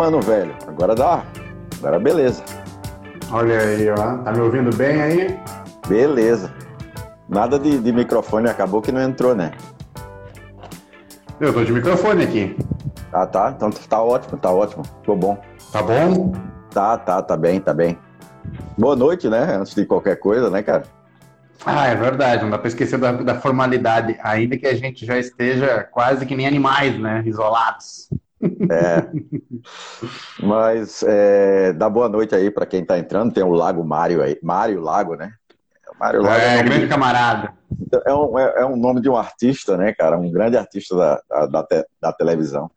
[0.00, 0.56] mano velho.
[0.66, 1.22] Agora dá.
[1.78, 2.42] Agora beleza.
[3.30, 4.16] Olha aí, ó.
[4.24, 5.38] Tá me ouvindo bem aí?
[5.86, 6.50] Beleza.
[7.28, 9.52] Nada de, de microfone, acabou que não entrou, né?
[11.38, 12.56] Eu tô de microfone aqui.
[13.12, 13.52] Ah, tá.
[13.54, 14.84] Então tá ótimo, tá ótimo.
[15.00, 15.38] Ficou bom.
[15.70, 16.32] Tá bom?
[16.70, 17.98] Tá, tá, tá bem, tá bem.
[18.78, 19.56] Boa noite, né?
[19.56, 20.84] Antes de qualquer coisa, né, cara?
[21.66, 25.18] Ah, é verdade, não dá para esquecer da, da, formalidade, ainda que a gente já
[25.18, 27.22] esteja quase que nem animais, né?
[27.26, 28.08] Isolados.
[28.42, 29.06] É.
[30.42, 33.32] Mas é, dá boa noite aí para quem está entrando.
[33.32, 34.38] Tem o Lago Mário aí.
[34.42, 35.32] Mário Lago, né?
[35.98, 37.52] Mário Lago é, é um grande camarada.
[38.06, 40.18] É um, é, é, um nome de um artista, né, cara?
[40.18, 42.70] Um grande artista da, da, da, da televisão.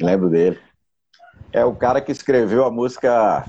[0.00, 0.58] Lembro dele.
[1.52, 3.44] É o cara que escreveu a música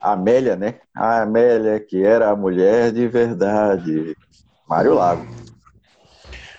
[0.00, 0.80] Amélia, né?
[0.94, 4.16] A Amélia, que era a mulher de verdade.
[4.68, 5.26] Mário Lago.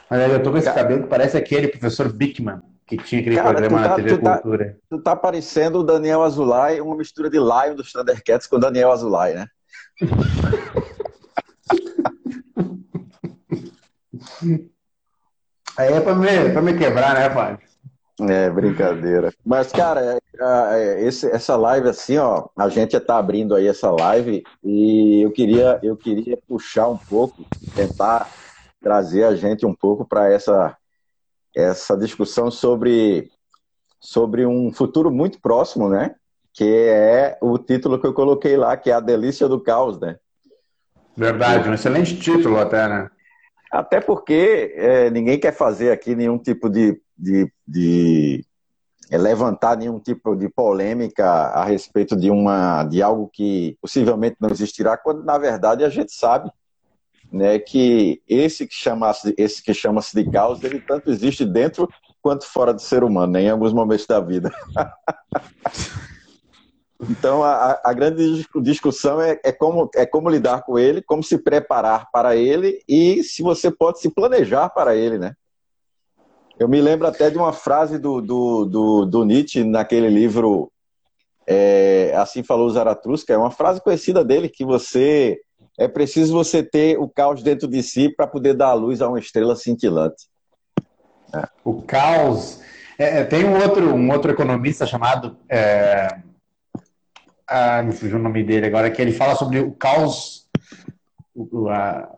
[0.10, 3.52] Olha, eu tô com esse cabelo que parece aquele professor Bickman, que tinha aquele Cara,
[3.52, 4.66] programa tá, na TV tu tá- Cultura.
[4.66, 8.60] Tá, tu tá parecendo o Daniel Azulay, uma mistura de Lion dos Thundercats com o
[8.60, 9.48] Daniel Azulay, né?
[15.77, 17.60] Aí é pra me, pra me quebrar, né, Fábio?
[18.22, 19.34] É, brincadeira.
[19.46, 23.92] Mas, cara, é, é, esse, essa live, assim, ó, a gente está abrindo aí essa
[23.92, 28.30] live e eu queria, eu queria puxar um pouco, tentar
[28.82, 30.77] trazer a gente um pouco para essa,
[31.56, 33.32] essa discussão sobre,
[34.00, 36.16] sobre um futuro muito próximo, né?
[36.54, 40.18] Que é o título que eu coloquei lá, que é A Delícia do Caos, né?
[41.16, 43.10] Verdade, um excelente título até, né?
[43.72, 48.46] Até porque é, ninguém quer fazer aqui nenhum tipo de, de, de
[49.10, 54.50] é, levantar nenhum tipo de polêmica a respeito de uma de algo que possivelmente não
[54.50, 56.52] existirá, quando na verdade a gente sabe
[57.36, 61.90] né, que esse que chama-se esse que chama-se de caos, ele tanto existe dentro
[62.22, 64.52] quanto fora do ser humano, né, em alguns momentos da vida.
[67.09, 71.38] Então, a, a, grande discussão é, é, como, é como lidar com ele, como se
[71.38, 75.36] preparar para ele e se você pode se planejar para ele, né?
[76.58, 80.72] Eu me lembro até de uma frase do, do, do, do Nietzsche naquele livro
[81.46, 85.38] é, Assim Falou Zaratustra, é uma frase conhecida dele, que você
[85.78, 89.09] é preciso você ter o caos dentro de si para poder dar a luz a
[89.09, 90.28] uma estrela cintilante.
[91.34, 91.47] É.
[91.63, 92.62] O caos...
[92.97, 95.38] É, é, tem um outro, um outro economista chamado...
[95.50, 96.19] É
[97.47, 100.50] ah, me fugiu o nome dele agora, que ele fala sobre o caos.
[101.69, 102.09] A,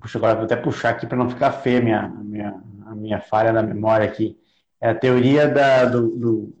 [0.00, 3.20] puxa, agora vou até puxar aqui para não ficar feia a minha, minha, a minha
[3.20, 4.38] falha na memória aqui.
[4.80, 6.56] É a teoria da, do, do,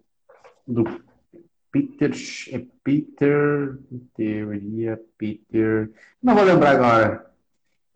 [0.66, 1.03] do
[1.74, 2.12] Peter.
[2.52, 3.78] É Peter.
[4.16, 5.90] Teoria Peter.
[6.22, 7.26] Não vou lembrar agora.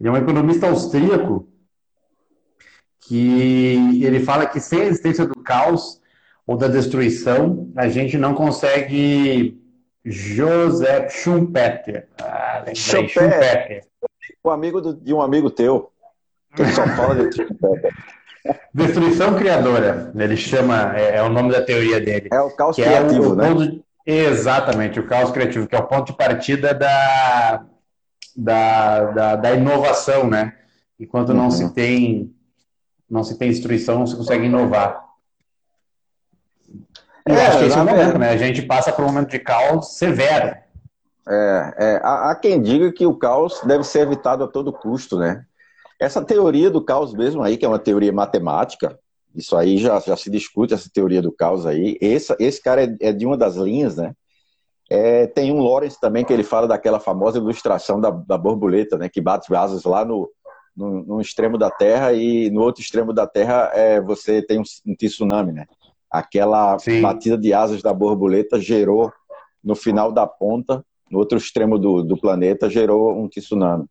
[0.00, 1.49] Ele é um economista austríaco
[3.00, 6.00] que ele fala que sem a existência do caos
[6.44, 9.62] ou da destruição, a gente não consegue
[10.05, 12.09] José Schumpeter.
[12.21, 13.22] Ah, lembrei, Schumpeter.
[13.31, 13.84] Schumpeter.
[14.43, 15.93] O amigo do, de um amigo teu.
[16.55, 17.95] Que só fala de Schumpeter.
[18.72, 22.28] Destruição criadora, ele chama, é, é, o nome da teoria dele.
[22.32, 23.48] É o caos criativo, é o, né?
[23.48, 27.64] Ponto, exatamente, o caos criativo, que é o ponto de partida da,
[28.36, 30.54] da, da, da inovação, né?
[30.98, 31.50] Enquanto não uhum.
[31.50, 32.34] se tem
[33.09, 35.03] não se tem destruição, não se consegue inovar.
[37.25, 38.30] É, acho que esse é o momento, né?
[38.30, 40.56] A gente passa por um momento de caos severo.
[41.26, 45.19] É, é há, há, quem diga que o caos deve ser evitado a todo custo,
[45.19, 45.44] né?
[45.98, 48.98] Essa teoria do caos mesmo aí, que é uma teoria matemática,
[49.34, 51.98] isso aí já, já se discute, essa teoria do caos aí.
[52.00, 54.14] Esse, esse cara é, é de uma das linhas, né?
[54.91, 59.09] É, tem um Lawrence também que ele fala daquela famosa ilustração da, da borboleta, né?
[59.09, 60.31] Que bate asas lá no,
[60.75, 64.65] no, no, extremo da Terra e no outro extremo da Terra é, você tem um,
[64.86, 65.66] um tsunami, né?
[66.10, 67.03] Aquela Sim.
[67.03, 69.12] batida de asas da borboleta gerou,
[69.62, 73.84] no final da ponta, no outro extremo do, do planeta, gerou um tsunami.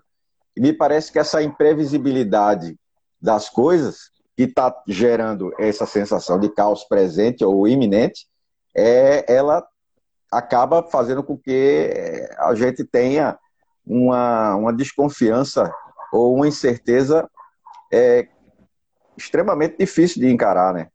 [0.54, 2.78] E me parece que essa imprevisibilidade
[3.18, 8.26] das coisas, que está gerando essa sensação de caos presente ou iminente,
[8.76, 9.66] é, ela
[10.30, 13.38] acaba fazendo com que a gente tenha
[13.86, 15.72] uma, uma desconfiança
[16.12, 17.28] ou uma incerteza
[17.90, 18.28] é,
[19.16, 20.88] extremamente difícil de encarar, né?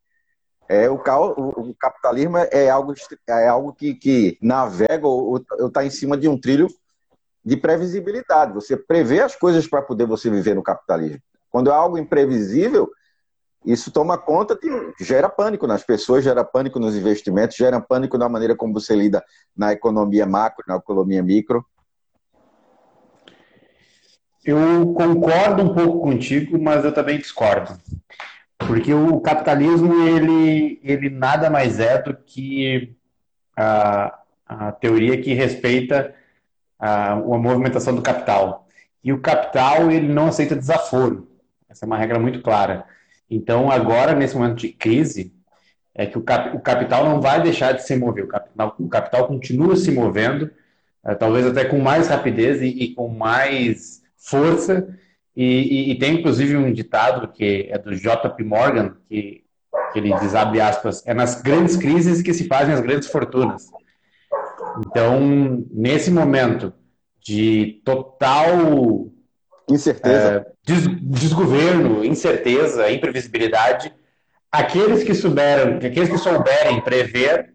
[0.69, 2.93] É, o, o, capitalismo é algo,
[3.27, 6.67] é algo que, que navega ou está em cima de um trilho
[7.43, 8.53] de previsibilidade.
[8.53, 11.19] Você prevê as coisas para poder você viver no capitalismo.
[11.49, 12.89] Quando é algo imprevisível,
[13.65, 14.69] isso toma conta de
[15.03, 19.23] gera pânico nas pessoas, gera pânico nos investimentos, gera pânico na maneira como você lida
[19.55, 21.65] na economia macro, na economia micro.
[24.43, 27.79] Eu concordo um pouco contigo, mas eu também discordo.
[28.57, 32.95] Porque o capitalismo, ele, ele nada mais é do que
[33.55, 36.15] a, a teoria que respeita
[36.79, 38.67] a, a movimentação do capital.
[39.03, 41.27] E o capital, ele não aceita desaforo.
[41.69, 42.85] Essa é uma regra muito clara.
[43.31, 45.33] Então, agora, nesse momento de crise,
[45.95, 48.25] é que o, cap, o capital não vai deixar de se mover.
[48.25, 50.51] O capital, o capital continua se movendo,
[51.01, 54.93] é, talvez até com mais rapidez e, e com mais força.
[55.33, 58.43] E, e, e, tem, inclusive, um ditado que é do J.P.
[58.43, 59.45] Morgan, que,
[59.93, 63.71] que ele diz, abre aspas, é nas grandes crises que se fazem as grandes fortunas.
[64.85, 66.73] Então, nesse momento
[67.21, 69.09] de total
[69.71, 70.45] Incerteza.
[70.47, 73.93] É, des, desgoverno, incerteza, imprevisibilidade.
[74.51, 77.53] Aqueles que souberam, aqueles que souberem prever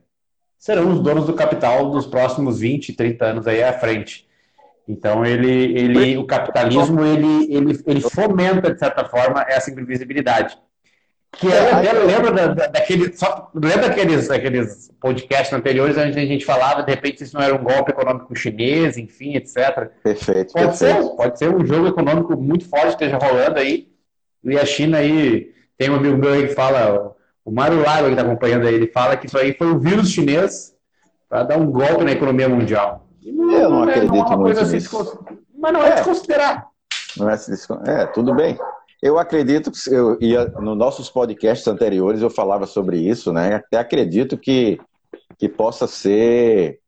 [0.58, 4.26] serão os donos do capital dos próximos 20, 30 anos aí à frente.
[4.88, 10.56] Então ele, ele, o capitalismo ele, ele, ele fomenta de certa forma essa imprevisibilidade.
[11.38, 16.44] Que é, lembra da, da, daquele, só, lembra daqueles, daqueles podcasts anteriores onde a gente
[16.44, 19.90] falava, de repente, isso não era um golpe econômico chinês, enfim, etc.
[20.02, 20.54] Perfeito.
[20.54, 21.02] Pode perfeito.
[21.02, 23.88] ser, pode ser um jogo econômico muito forte que esteja rolando aí.
[24.42, 28.12] E a China aí, tem um amigo meu aí que fala, o Mário Lago que
[28.12, 30.74] está acompanhando aí, ele fala que isso aí foi o vírus chinês
[31.28, 33.06] para dar um golpe na economia mundial.
[33.22, 34.78] Não, eu não, é, acredito não é muito assim,
[35.58, 36.66] Mas não é, é de considerar.
[37.18, 37.36] Não é,
[37.86, 38.56] é, tudo bem.
[39.02, 43.56] Eu acredito que eu ia nos nossos podcasts anteriores eu falava sobre isso, né?
[43.56, 44.80] Até acredito que,
[45.38, 46.80] que possa ser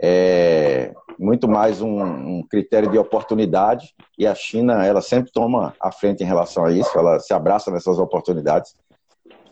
[0.00, 5.92] é, muito mais um, um, critério de oportunidade e a China ela sempre toma a
[5.92, 8.74] frente em relação a isso, ela se abraça nessas oportunidades.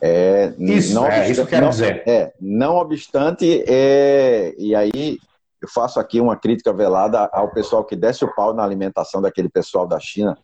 [0.00, 2.02] É, isso, não é, isso quero não, dizer.
[2.06, 5.18] É, não obstante, é, e aí
[5.62, 9.48] eu faço aqui uma crítica velada ao pessoal que desce o pau na alimentação daquele
[9.48, 10.36] pessoal da China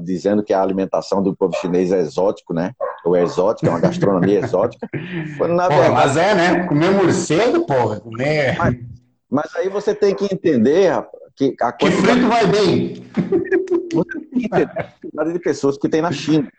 [0.00, 2.72] dizendo que a alimentação do povo chinês é exótico, né?
[3.04, 4.88] Ou é exótica, é uma gastronomia exótica.
[5.48, 6.66] Na porra, mas é, né?
[6.66, 8.00] Comer morcego, porra.
[8.00, 8.56] Comer...
[8.58, 8.76] Mas,
[9.30, 10.92] mas aí você tem que entender
[11.36, 13.06] que a Que frito vai bem.
[13.92, 16.50] Você tem que entender a quantidade de pessoas que tem na China.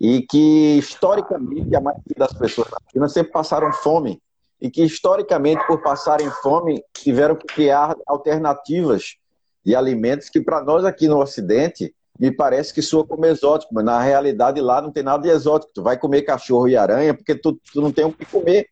[0.00, 4.22] E que, historicamente, a maioria das pessoas na China sempre passaram fome.
[4.60, 9.16] E que, historicamente, por passarem fome, tiveram que criar alternativas
[9.64, 13.82] de alimentos que, para nós aqui no Ocidente, me parece que soa como exótico, mas
[13.82, 15.72] na realidade lá não tem nada de exótico.
[15.74, 18.66] Tu vai comer cachorro e aranha porque tu, tu não tem o que comer.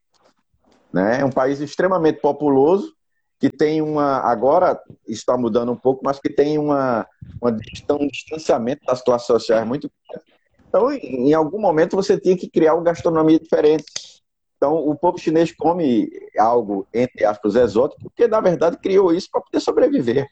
[0.93, 1.23] Né?
[1.23, 2.93] É um país extremamente populoso,
[3.41, 4.19] que tem uma.
[4.19, 7.07] Agora está mudando um pouco, mas que tem uma,
[7.41, 7.57] uma
[7.99, 10.25] um distanciamento das classes sociais muito grande.
[10.69, 13.87] Então, em algum momento, você tinha que criar uma gastronomia diferente.
[14.59, 19.41] Então, o povo chinês come algo, entre aspas, exótico, porque, na verdade, criou isso para
[19.41, 20.29] poder sobreviver.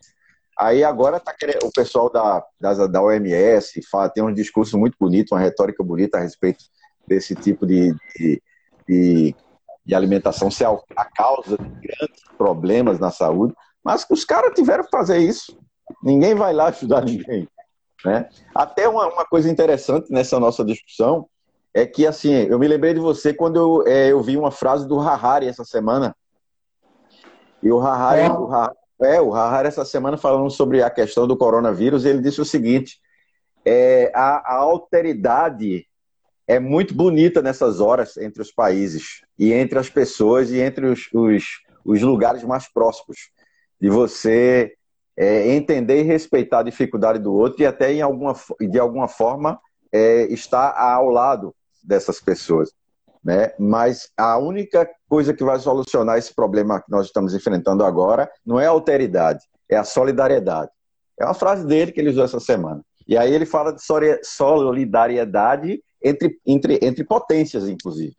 [0.59, 4.97] Aí agora tá querendo, o pessoal da, da, da OMS fala, tem um discurso muito
[4.99, 6.65] bonito, uma retórica bonita a respeito
[7.07, 8.43] desse tipo de, de,
[8.89, 9.35] de,
[9.85, 14.91] de alimentação ser a causa de grandes problemas na saúde, mas os caras tiveram que
[14.91, 15.59] fazer isso.
[16.03, 17.47] Ninguém vai lá ajudar ninguém.
[18.05, 18.29] Né?
[18.55, 21.29] Até uma, uma coisa interessante nessa nossa discussão
[21.75, 24.89] é que, assim, eu me lembrei de você quando eu, é, eu vi uma frase
[24.89, 26.17] do Harari essa semana.
[27.63, 28.31] E o Harari, é.
[28.31, 32.41] o Harari é, o Harari essa semana falando sobre a questão do coronavírus, ele disse
[32.41, 32.99] o seguinte:
[33.65, 35.87] é, a, a alteridade
[36.47, 41.09] é muito bonita nessas horas entre os países e entre as pessoas e entre os,
[41.13, 41.45] os,
[41.85, 43.31] os lugares mais próximos
[43.81, 44.75] de você
[45.17, 49.59] é, entender e respeitar a dificuldade do outro e até em alguma, de alguma forma
[49.93, 52.73] é, estar ao lado dessas pessoas.
[53.27, 53.51] Né?
[53.59, 58.61] Mas a única coisa que vai solucionar esse problema que nós estamos enfrentando agora não
[58.61, 60.71] é a alteridade, é a solidariedade.
[61.19, 62.83] É uma frase dele que ele usou essa semana.
[63.05, 63.83] E aí ele fala de
[64.23, 68.15] solidariedade entre, entre, entre potências, inclusive.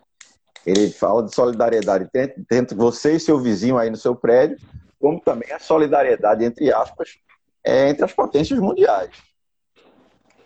[0.65, 2.09] Ele fala de solidariedade
[2.51, 4.57] entre você e seu vizinho aí no seu prédio,
[4.99, 7.11] como também a solidariedade, entre aspas,
[7.63, 9.11] é entre as potências mundiais.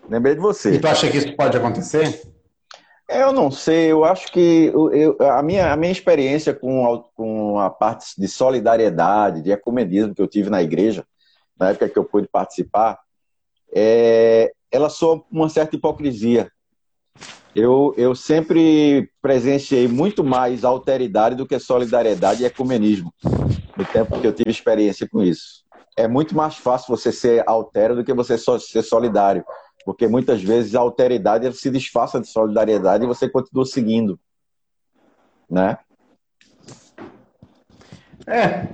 [0.08, 0.76] Lembrei de você.
[0.76, 2.31] E tu acha que isso pode acontecer?
[3.14, 7.60] Eu não sei, eu acho que eu, a, minha, a minha experiência com a, com
[7.60, 11.06] a parte de solidariedade, de ecumenismo que eu tive na igreja,
[11.60, 12.98] na época que eu pude participar,
[13.74, 16.50] é, ela soa uma certa hipocrisia.
[17.54, 23.14] Eu, eu sempre presenciei muito mais alteridade do que solidariedade e ecumenismo,
[23.76, 25.66] no tempo que eu tive experiência com isso.
[25.98, 29.44] é muito mais fácil você ser altero do que você ser solidário.
[29.84, 34.20] Porque muitas vezes a alteridade se disfarça de solidariedade e você continua seguindo.
[35.50, 35.78] Né?
[38.28, 38.68] É,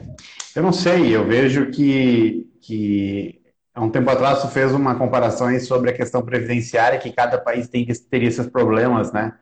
[0.56, 3.42] eu não sei, eu vejo que, que
[3.74, 7.38] há um tempo atrás tu fez uma comparação aí sobre a questão previdenciária, que cada
[7.38, 9.38] país tem, teria esses problemas, né?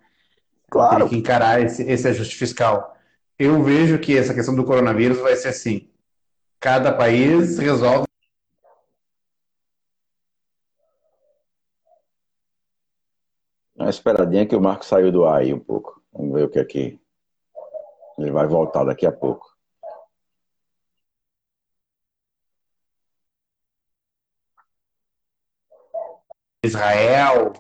[0.70, 1.00] Claro.
[1.00, 2.96] Tem que encarar esse, esse ajuste fiscal.
[3.38, 5.90] Eu vejo que essa questão do coronavírus vai ser assim:
[6.60, 8.06] cada país resolve.
[13.76, 16.02] Uma esperadinha que o Marco saiu do ar aí um pouco.
[16.14, 17.00] Vamos ver o que é que.
[18.18, 19.54] Ele vai voltar daqui a pouco.
[26.64, 27.54] Israel.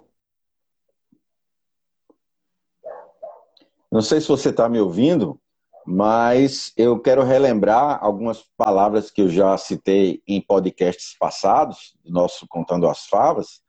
[3.92, 5.40] Não sei se você está me ouvindo,
[5.86, 12.88] mas eu quero relembrar algumas palavras que eu já citei em podcasts passados, nosso Contando
[12.88, 13.62] as Favas,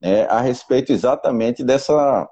[0.00, 2.28] né, a respeito exatamente dessa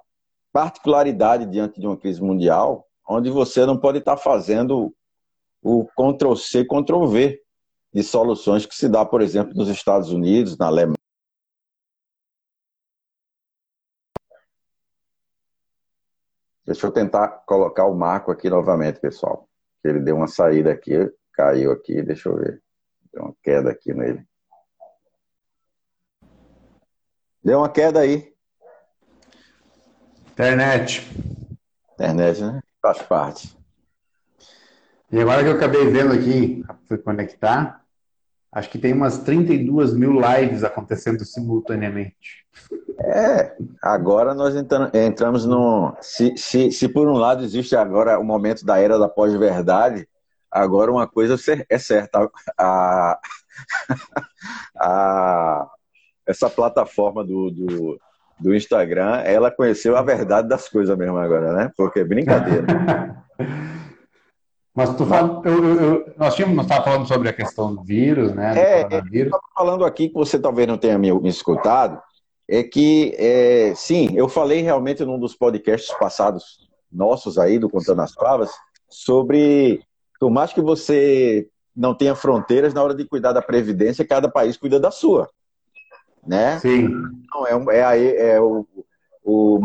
[0.53, 4.95] particularidade diante de uma crise mundial, onde você não pode estar fazendo
[5.63, 7.41] o Ctrl-C, Ctrl-V
[7.93, 10.97] de soluções que se dá, por exemplo, nos Estados Unidos, na Alemanha,
[16.67, 19.49] Deixa eu tentar colocar o Marco aqui novamente, pessoal.
[19.85, 20.95] Ele deu uma saída aqui,
[21.33, 22.61] caiu aqui, deixa eu ver.
[23.13, 24.27] Deu uma queda aqui nele.
[27.47, 28.33] Deu uma queda aí.
[30.33, 31.07] Internet.
[31.93, 32.61] Internet, né?
[32.83, 33.57] Faz parte.
[35.13, 37.85] E agora que eu acabei vendo aqui, fui conectar,
[38.51, 42.45] acho que tem umas 32 mil lives acontecendo simultaneamente.
[42.99, 44.57] É, agora nós
[44.93, 45.97] entramos no.
[46.01, 50.09] Se, se, se por um lado existe agora o momento da era da pós-verdade,
[50.51, 51.37] agora uma coisa
[51.71, 52.29] é certa.
[52.59, 53.21] A,
[54.77, 55.76] a,
[56.27, 58.01] essa plataforma do, do,
[58.39, 61.73] do Instagram, ela conheceu a verdade das coisas mesmo agora, né?
[61.77, 62.67] Porque é brincadeira.
[64.75, 68.53] Mas tu fala, eu, eu, nós tínhamos estava falando sobre a questão do vírus, né?
[68.53, 71.99] Do é, eu estava falando aqui que você talvez não tenha me, me escutado,
[72.47, 78.03] é que, é, sim, eu falei realmente num dos podcasts passados nossos aí, do Contando
[78.03, 78.51] as Favas,
[78.89, 79.81] sobre,
[80.21, 84.59] por mais que você não tenha fronteiras, na hora de cuidar da Previdência, cada país
[84.59, 85.29] cuida da sua.
[86.27, 86.59] Né?
[86.59, 86.89] Sim.
[87.33, 88.67] Não, é, é, é o,
[89.23, 89.61] o,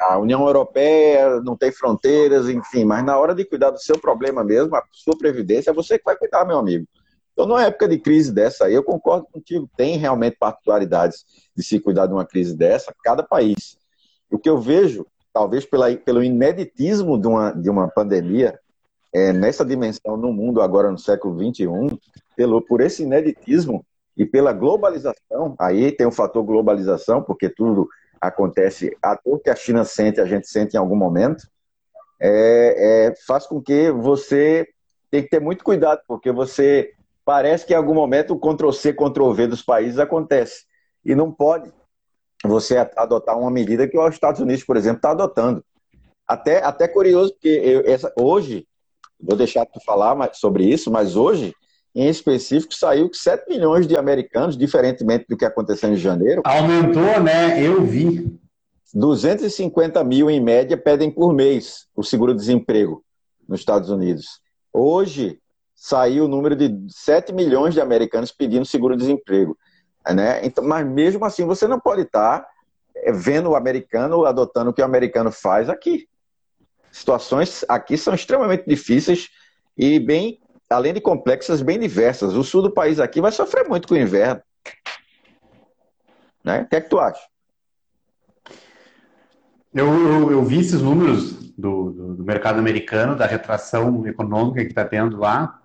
[0.00, 4.42] a União Europeia não tem fronteiras, enfim, mas na hora de cuidar do seu problema
[4.42, 6.86] mesmo, a sua Previdência, é você que vai cuidar, meu amigo.
[7.32, 11.24] Então, numa época de crise dessa aí, eu concordo contigo, tem realmente particularidades
[11.56, 13.76] de se cuidar de uma crise dessa, cada país.
[14.30, 18.58] O que eu vejo, talvez pela, pelo ineditismo de uma, de uma pandemia,
[19.12, 21.66] é, nessa dimensão no mundo agora no século XXI,
[22.36, 23.84] pelo, por esse ineditismo
[24.16, 27.88] e pela globalização, aí tem o fator globalização, porque tudo
[28.20, 31.48] acontece, a dor que a China sente, a gente sente em algum momento,
[32.20, 34.68] é, é, faz com que você
[35.10, 36.92] tem que ter muito cuidado, porque você
[37.24, 40.64] parece que em algum momento o Ctrl-C, Ctrl-V dos países acontece.
[41.04, 41.72] E não pode
[42.44, 45.64] você adotar uma medida que os Estados Unidos, por exemplo, está adotando.
[46.26, 48.66] Até, até curioso, porque eu, essa, hoje,
[49.18, 51.54] vou deixar tu falar sobre isso, mas hoje,
[51.94, 56.42] em específico, saiu que 7 milhões de americanos, diferentemente do que aconteceu em janeiro.
[56.44, 57.60] Aumentou, né?
[57.60, 58.38] Eu vi.
[58.94, 63.04] 250 mil, em média, pedem por mês o seguro-desemprego
[63.48, 64.40] nos Estados Unidos.
[64.72, 65.40] Hoje,
[65.74, 69.56] saiu o número de 7 milhões de americanos pedindo seguro-desemprego.
[70.06, 70.44] Né?
[70.44, 72.46] Então, mas mesmo assim, você não pode estar
[72.96, 76.08] eh, vendo o americano adotando o que o americano faz aqui.
[76.90, 79.28] Situações aqui são extremamente difíceis
[79.76, 82.34] e bem, além de complexas, bem diversas.
[82.34, 84.40] O sul do país aqui vai sofrer muito com o inverno.
[86.44, 86.62] Né?
[86.62, 87.20] O que é que tu acha?
[89.74, 94.70] Eu, eu, eu vi esses números do, do, do mercado americano, da retração econômica que
[94.70, 95.60] está tendo lá,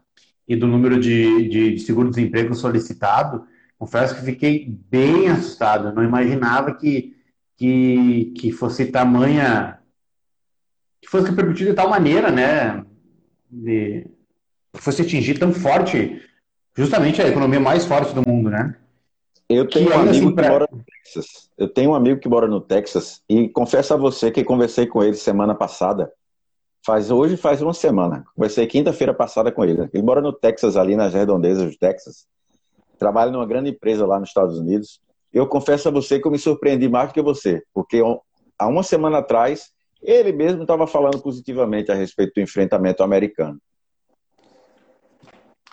[0.48, 3.48] e do número de, de seguro-desemprego solicitado,
[3.80, 5.88] confesso que fiquei bem assustado.
[5.88, 7.16] Eu não imaginava que,
[7.58, 9.80] que, que fosse tamanha.
[11.02, 12.86] que fosse repercutido de tal maneira, né?
[13.50, 14.08] De,
[14.82, 16.22] fosse atingir tão forte,
[16.76, 18.76] justamente a economia mais forte do mundo, né?
[19.48, 20.44] Eu tenho que, um amigo assim, pra...
[20.44, 21.50] que mora no Texas.
[21.58, 25.04] Eu tenho um amigo que mora no Texas e confesso a você que conversei com
[25.04, 26.12] ele semana passada.
[26.86, 28.26] Faz hoje faz uma semana.
[28.36, 29.90] Conversei quinta-feira passada com ele.
[29.94, 32.28] Ele mora no Texas, ali nas redondezas do Texas.
[32.98, 35.00] Trabalha numa grande empresa lá nos Estados Unidos.
[35.34, 38.02] Eu confesso a você que eu me surpreendi mais do que você, porque
[38.58, 43.60] há uma semana atrás ele mesmo estava falando positivamente a respeito do enfrentamento americano.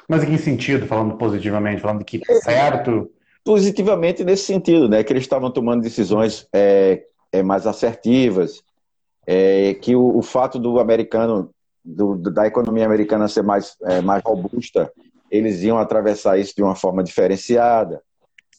[0.09, 3.11] Mas em que sentido, falando positivamente, falando que é certo?
[3.45, 5.03] Positivamente nesse sentido, né?
[5.03, 8.63] Que eles estavam tomando decisões é, é, mais assertivas,
[9.27, 11.51] é, que o, o, fato do americano,
[11.85, 14.93] do, da economia americana ser mais, é, mais robusta,
[15.31, 18.03] eles iam atravessar isso de uma forma diferenciada,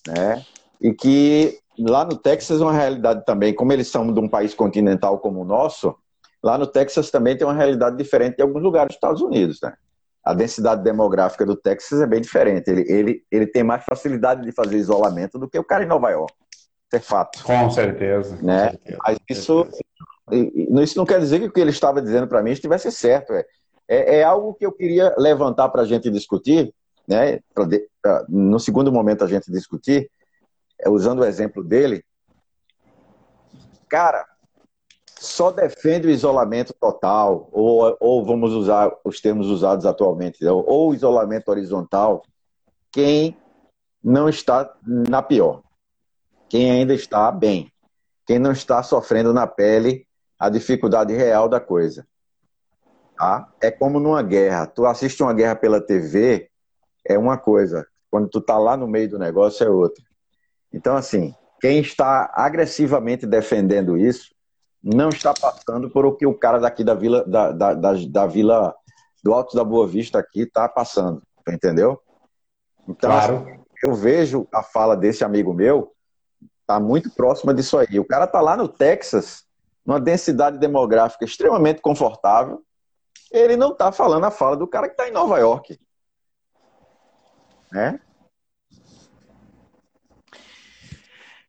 [0.08, 0.44] né?
[0.82, 4.54] E que lá no Texas é uma realidade também, como eles são de um país
[4.54, 5.96] continental como o nosso,
[6.44, 9.74] lá no Texas também tem uma realidade diferente de alguns lugares dos Estados Unidos, né?
[10.24, 12.70] A densidade demográfica do Texas é bem diferente.
[12.70, 16.10] Ele, ele, ele tem mais facilidade de fazer isolamento do que o cara em Nova
[16.10, 16.34] York.
[16.88, 17.44] Isso é fato.
[17.44, 18.38] Com certeza.
[18.42, 18.68] Né?
[18.68, 18.98] Com certeza.
[19.06, 19.68] Mas isso,
[20.82, 23.34] isso não quer dizer que o que ele estava dizendo para mim estivesse certo.
[23.34, 23.46] É,
[23.88, 26.74] é, é, algo que eu queria levantar para a gente discutir,
[27.06, 27.39] né?
[27.53, 27.68] Pra,
[28.01, 30.10] pra, no segundo momento a gente discutir,
[30.80, 32.03] é, usando o exemplo dele.
[33.89, 34.25] Cara,
[35.24, 41.50] só defende o isolamento total, ou, ou vamos usar os termos usados atualmente, ou isolamento
[41.50, 42.24] horizontal,
[42.92, 43.38] quem
[44.03, 45.63] não está na pior,
[46.50, 47.72] quem ainda está bem,
[48.25, 50.06] quem não está sofrendo na pele
[50.38, 52.06] a dificuldade real da coisa.
[53.18, 53.50] Tá?
[53.62, 54.68] É como numa guerra.
[54.68, 56.50] Tu assiste uma guerra pela TV,
[57.06, 57.88] é uma coisa.
[58.12, 60.03] Quando tu tá lá no meio do negócio, é outra.
[60.72, 64.34] Então, assim, quem está agressivamente defendendo isso
[64.84, 68.25] não está passando por o que o cara daqui da vila, da, da, da, da
[68.28, 68.75] vila
[69.24, 72.02] do Alto da Boa Vista aqui está passando, entendeu?
[72.88, 73.38] Então, claro.
[73.38, 75.94] assim, eu vejo a fala desse amigo meu,
[76.68, 77.98] tá muito próxima disso aí.
[77.98, 79.46] O cara tá lá no Texas,
[79.86, 82.62] numa densidade demográfica extremamente confortável,
[83.32, 85.80] ele não tá falando a fala do cara que está em Nova York.
[87.72, 88.00] Né?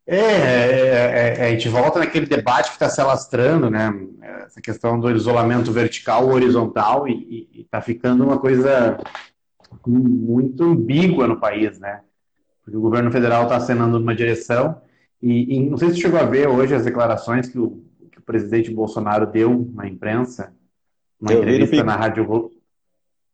[0.07, 3.91] É, é, é, é, a gente volta naquele debate que está se alastrando, né?
[4.45, 8.99] Essa questão do isolamento vertical ou horizontal e está ficando uma coisa
[9.87, 12.03] muito ambígua no país, né?
[12.63, 14.81] Porque o governo federal está acenando numa direção
[15.23, 18.23] e, e, não sei se chegou a ver hoje as declarações que o, que o
[18.23, 20.55] presidente Bolsonaro deu na imprensa,
[21.19, 22.51] uma Eu entrevista na Rádio, Globo.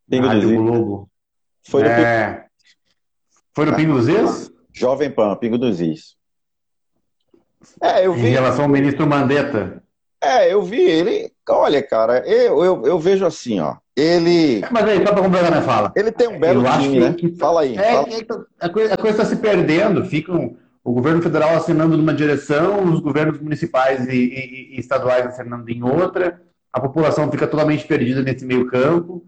[0.08, 1.10] na Rádio Globo.
[1.64, 2.46] Foi no, é...
[3.52, 4.52] Foi no Pingo dos Is?
[4.72, 6.19] Jovem Pan, Pingo dos Is.
[7.80, 8.28] É, eu vi.
[8.28, 9.82] Em relação ao ministro Mandetta.
[10.22, 11.32] É, eu vi ele.
[11.48, 13.76] Olha, cara, eu, eu, eu vejo assim, ó.
[13.96, 14.62] Ele.
[14.70, 15.92] Mas aí, só para completar minha fala.
[15.96, 17.12] Ele tem um belo eu time, né?
[17.14, 17.34] Que...
[17.36, 17.76] Fala aí.
[17.76, 18.08] É, fala.
[18.08, 20.04] É, a coisa está se perdendo.
[20.04, 25.68] Ficam o governo federal assinando numa direção, os governos municipais e, e, e estaduais assinando
[25.70, 26.40] em outra.
[26.72, 29.24] A população fica totalmente perdida nesse meio campo.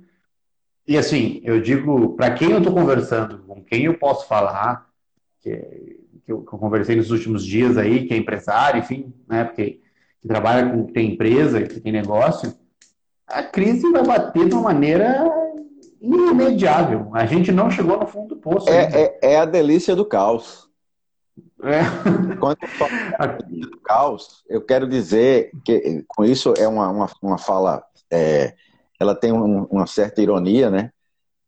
[0.86, 4.86] E assim, eu digo, para quem eu estou conversando, com quem eu posso falar,
[5.40, 9.44] que que eu, que eu, conversei nos últimos dias aí, que é empresário, enfim, né,
[9.44, 9.80] porque
[10.20, 12.54] que trabalha com, que tem empresa, que tem negócio,
[13.26, 15.24] a crise vai bater de uma maneira
[16.00, 17.10] irremediável.
[17.12, 18.68] A gente não chegou no fundo do poço.
[18.68, 20.68] É, é, é, a delícia do caos.
[21.62, 22.36] É.
[22.38, 22.90] Quando eu falo
[23.48, 28.54] do caos, eu quero dizer que com isso é uma, uma, uma fala, é,
[29.00, 30.90] ela tem um, uma certa ironia, né?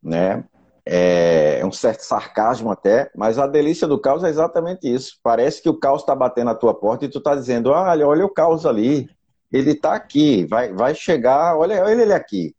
[0.03, 0.45] né?
[0.87, 5.19] É, é um certo sarcasmo até, mas a delícia do caos é exatamente isso.
[5.23, 8.25] Parece que o caos está batendo na tua porta e tu está dizendo, olha, olha
[8.25, 9.09] o caos ali,
[9.51, 12.55] ele está aqui, vai, vai chegar, olha, olha ele aqui.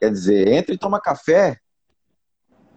[0.00, 1.58] Quer dizer, entra e toma café,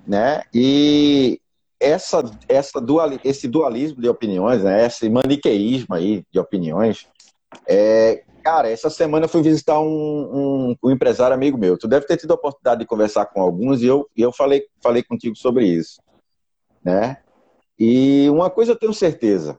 [0.08, 0.41] né?
[0.54, 1.39] E
[1.80, 4.86] essa, essa dual, esse dualismo de opiniões, né?
[4.86, 7.08] esse maniqueísmo aí de opiniões,
[7.67, 11.78] é, Cara, essa semana eu fui visitar um, um, um, empresário amigo meu.
[11.78, 14.63] Tu deve ter tido a oportunidade de conversar com alguns e eu, e eu falei,
[14.82, 16.02] falei contigo sobre isso.
[16.84, 17.17] Né?
[17.78, 19.58] E uma coisa eu tenho certeza: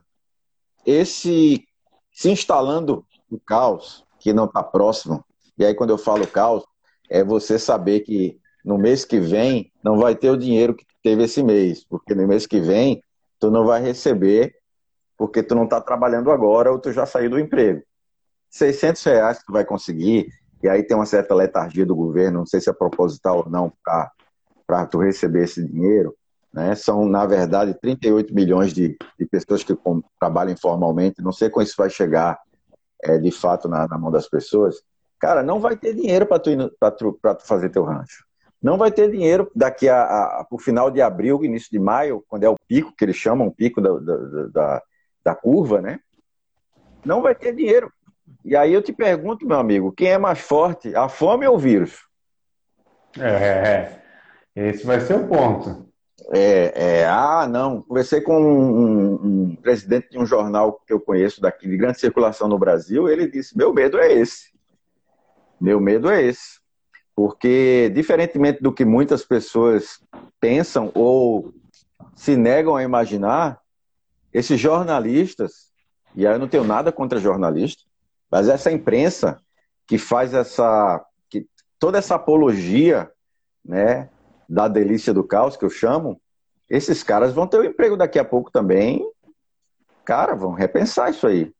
[0.85, 1.63] esse
[2.11, 5.23] se instalando o caos, que não está próximo,
[5.57, 6.63] e aí quando eu falo caos,
[7.09, 11.23] é você saber que no mês que vem não vai ter o dinheiro que teve
[11.23, 13.03] esse mês, porque no mês que vem
[13.39, 14.55] tu não vai receber
[15.17, 17.83] porque tu não está trabalhando agora ou tu já saiu do emprego.
[18.51, 20.27] 600 reais que tu vai conseguir,
[20.61, 23.73] e aí tem uma certa letargia do governo, não sei se é proposital ou não,
[24.67, 26.15] para tu receber esse dinheiro.
[26.53, 26.75] Né?
[26.75, 31.21] São, na verdade, 38 milhões de, de pessoas que com, trabalham informalmente.
[31.21, 32.37] Não sei como isso vai chegar
[33.01, 34.75] é, de fato na, na, mão das pessoas.
[35.17, 36.51] Cara, não vai ter dinheiro para tu,
[36.97, 38.25] tu, tu fazer teu rancho.
[38.61, 42.43] Não vai ter dinheiro daqui a, a, a final de abril, início de maio, quando
[42.43, 44.83] é o pico, que eles chamam o pico da, da, da,
[45.23, 45.99] da curva, né?
[47.03, 47.91] Não vai ter dinheiro.
[48.43, 51.59] E aí eu te pergunto, meu amigo, quem é mais forte, a fome ou o
[51.59, 52.05] vírus?
[53.19, 54.01] É, é,
[54.55, 54.69] é.
[54.69, 55.91] esse vai ser o ponto.
[56.33, 57.81] É, é, ah, não.
[57.81, 62.47] Conversei com um, um, presidente de um jornal que eu conheço daqui, de grande circulação
[62.47, 64.51] no Brasil, ele disse: meu medo é esse.
[65.59, 66.59] Meu medo é esse.
[67.15, 69.99] Porque, diferentemente do que muitas pessoas
[70.39, 71.53] pensam ou
[72.15, 73.59] se negam a imaginar,
[74.33, 75.71] esses jornalistas,
[76.15, 77.85] e aí eu não tenho nada contra jornalistas,
[78.31, 79.39] mas essa imprensa
[79.85, 81.05] que faz essa.
[81.29, 81.45] Que,
[81.77, 83.11] toda essa apologia
[83.63, 84.09] né,
[84.47, 86.19] da delícia do caos, que eu chamo,
[86.69, 89.05] esses caras vão ter um emprego daqui a pouco também.
[90.05, 91.53] Cara, vão repensar isso aí.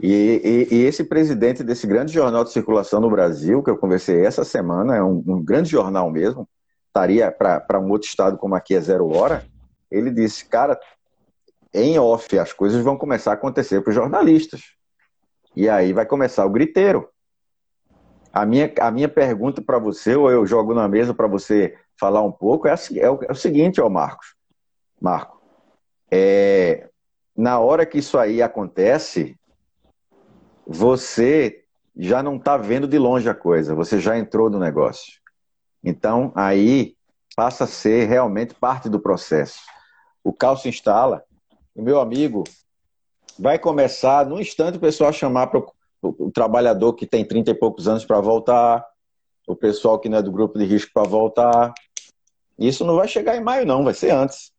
[0.00, 4.26] E, e, e, esse presidente desse grande jornal de circulação no Brasil, que eu conversei
[4.26, 6.48] essa semana, é um, um grande jornal mesmo,
[6.88, 9.46] estaria para um outro estado como aqui é zero hora,
[9.90, 10.78] ele disse, cara,
[11.72, 14.60] em off, as coisas vão começar a acontecer para os jornalistas.
[15.56, 17.08] E aí vai começar o griteiro.
[18.32, 22.22] A minha, a minha pergunta para você, ou eu jogo na mesa para você falar
[22.22, 24.34] um pouco, é, a, é, o, é o, seguinte, ó, Marcos.
[25.00, 25.40] Marco,
[26.10, 26.88] é,
[27.36, 29.38] na hora que isso aí acontece,
[30.66, 31.64] você
[31.96, 35.20] já não está vendo de longe a coisa, você já entrou no negócio.
[35.82, 36.96] Então, aí
[37.36, 39.60] passa a ser realmente parte do processo.
[40.24, 41.22] O caos se instala,
[41.74, 42.42] o meu amigo
[43.38, 45.62] vai começar, num instante, o pessoal chamar para
[46.02, 48.84] o trabalhador que tem 30 e poucos anos para voltar,
[49.46, 51.72] o pessoal que não é do grupo de risco para voltar.
[52.58, 54.52] Isso não vai chegar em maio, não, vai ser antes.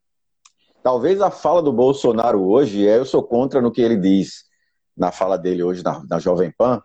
[0.84, 4.46] Talvez a fala do Bolsonaro hoje, é, eu sou contra no que ele diz
[4.96, 6.82] na fala dele hoje na, na Jovem Pan.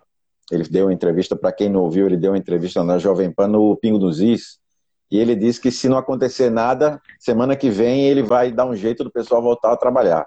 [0.51, 3.47] Ele deu uma entrevista, para quem não ouviu, ele deu uma entrevista na Jovem Pan
[3.47, 4.59] no Pingo dos Is.
[5.11, 8.75] E ele disse que se não acontecer nada, semana que vem ele vai dar um
[8.75, 10.27] jeito do pessoal voltar a trabalhar.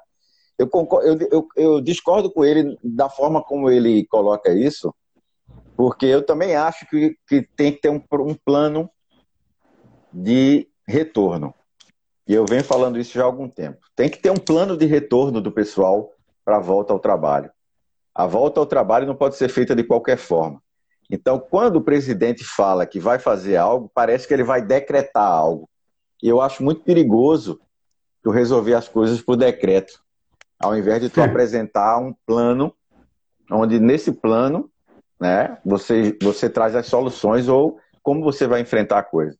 [0.57, 4.93] Eu, concordo, eu, eu, eu discordo com ele da forma como ele coloca isso,
[5.75, 8.89] porque eu também acho que, que tem que ter um, um plano
[10.11, 11.53] de retorno.
[12.27, 13.79] E eu venho falando isso já há algum tempo.
[13.95, 16.11] Tem que ter um plano de retorno do pessoal
[16.45, 17.51] para a volta ao trabalho.
[18.13, 20.61] A volta ao trabalho não pode ser feita de qualquer forma.
[21.09, 25.69] Então, quando o presidente fala que vai fazer algo, parece que ele vai decretar algo.
[26.21, 27.59] E eu acho muito perigoso
[28.21, 30.02] tu resolver as coisas por decreto,
[30.63, 31.27] ao invés de tu Sim.
[31.27, 32.73] apresentar um plano,
[33.51, 34.69] onde nesse plano,
[35.19, 39.37] né, você, você traz as soluções ou como você vai enfrentar a coisa.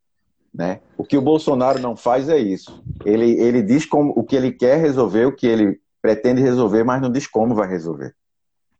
[0.53, 0.81] Né?
[0.97, 2.83] O que o Bolsonaro não faz é isso.
[3.05, 7.01] Ele, ele diz como, o que ele quer resolver, o que ele pretende resolver, mas
[7.01, 8.13] não diz como vai resolver.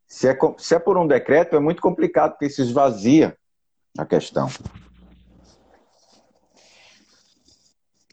[0.06, 3.36] Se é, se é por um decreto, é muito complicado, porque isso esvazia
[3.98, 4.50] a questão.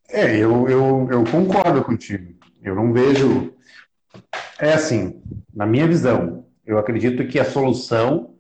[0.09, 2.33] É, eu, eu, eu concordo contigo.
[2.63, 3.53] Eu não vejo.
[4.59, 5.23] É assim,
[5.55, 8.35] na minha visão, eu acredito que a solução,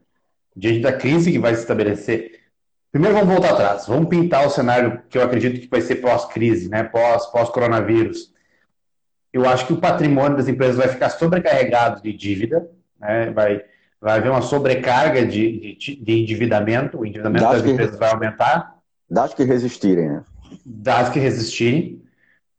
[0.54, 2.40] diante da crise que vai se estabelecer.
[2.92, 6.68] Primeiro vamos voltar atrás, vamos pintar o cenário que eu acredito que vai ser pós-crise,
[6.68, 6.83] né?
[6.83, 8.24] pós-coronavírus.
[8.24, 8.40] Pós
[9.33, 13.30] eu acho que o patrimônio das empresas vai ficar sobrecarregado de dívida, né?
[13.30, 13.62] vai,
[14.00, 18.76] vai haver uma sobrecarga de, de, de endividamento, o endividamento das, das empresas vai aumentar.
[19.09, 20.24] Das que resistirem, né?
[20.64, 22.02] Das que resistirem.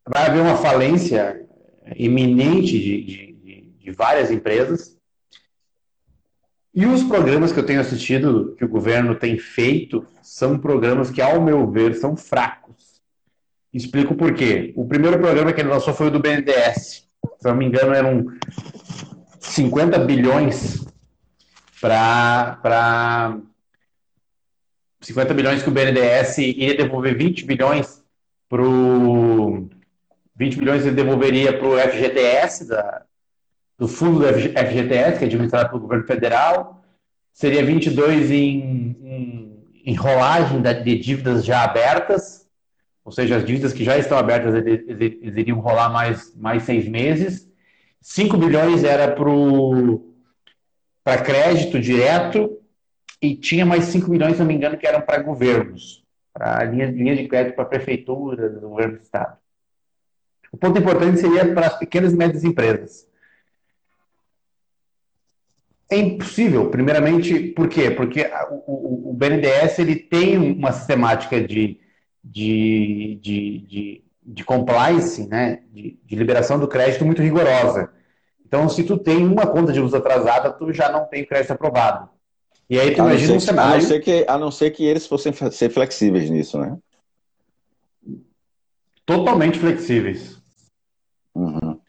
[0.07, 1.45] Vai haver uma falência
[1.95, 4.97] iminente de, de, de várias empresas.
[6.73, 11.21] E os programas que eu tenho assistido, que o governo tem feito, são programas que,
[11.21, 13.01] ao meu ver, são fracos.
[13.73, 14.73] Explico por quê.
[14.75, 17.07] O primeiro programa que ele lançou foi o do BNDES.
[17.39, 18.25] Se não me engano, eram
[19.39, 20.85] 50 bilhões
[21.79, 23.37] para
[25.01, 28.03] 50 bilhões que o BNDES iria devolver 20 bilhões
[28.47, 29.30] para o
[30.41, 33.03] 20 bilhões ele devolveria para o FGTS, da,
[33.77, 36.83] do fundo do FGTS, que é administrado pelo governo federal,
[37.31, 42.49] seria 22 em, em, em rolagem de dívidas já abertas,
[43.05, 46.87] ou seja, as dívidas que já estão abertas eles, eles iriam rolar mais, mais seis
[46.87, 47.47] meses,
[48.01, 49.15] 5 bilhões era
[51.03, 52.57] para crédito direto
[53.21, 56.87] e tinha mais 5 bilhões, se não me engano, que eram para governos, para linha,
[56.87, 59.40] linha de crédito para prefeituras, governo do estado.
[60.51, 63.07] O ponto importante seria para as pequenas e médias empresas.
[65.89, 67.91] É impossível, primeiramente, por quê?
[67.91, 71.79] Porque o, o, o BNDES ele tem uma sistemática de,
[72.23, 77.91] de, de, de de compliance, né, de, de, liberação do crédito muito rigorosa.
[78.45, 82.09] Então, se tu tem uma conta de uso atrasada, tu já não tem crédito aprovado.
[82.69, 83.73] E aí tu a imagina um cenário...
[83.73, 86.77] A não, ser que, a não ser que eles fossem ser flexíveis nisso, né?
[89.05, 90.40] Totalmente flexíveis.
[91.35, 91.79] Uhum.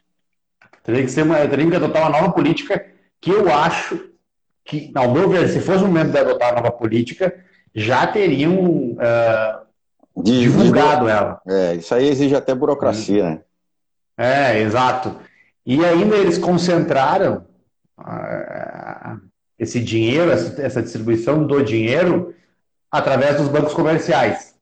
[0.83, 2.85] Teria que ser uma, teria que adotar uma nova política
[3.21, 4.09] que eu acho
[4.65, 8.53] que, ao meu ver, se fosse o momento de adotar a nova política, já teriam
[8.93, 11.41] uh, divulgado ela.
[11.47, 13.41] É, isso aí exige até burocracia, né?
[14.17, 15.17] É, exato.
[15.65, 17.45] E ainda eles concentraram
[17.97, 19.19] uh,
[19.57, 22.35] esse dinheiro, essa, distribuição do dinheiro
[22.91, 24.52] através dos bancos comerciais.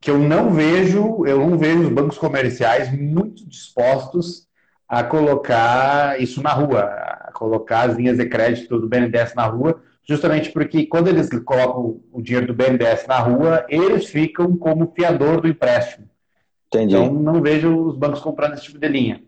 [0.00, 4.46] Que eu não vejo, eu não vejo os bancos comerciais muito dispostos
[4.88, 9.82] a colocar isso na rua, a colocar as linhas de crédito do BNDES na rua,
[10.08, 15.40] justamente porque quando eles colocam o dinheiro do BNDES na rua, eles ficam como fiador
[15.40, 16.08] do empréstimo.
[16.68, 16.94] Entendi.
[16.94, 19.22] Então, não vejo os bancos comprando esse tipo de linha.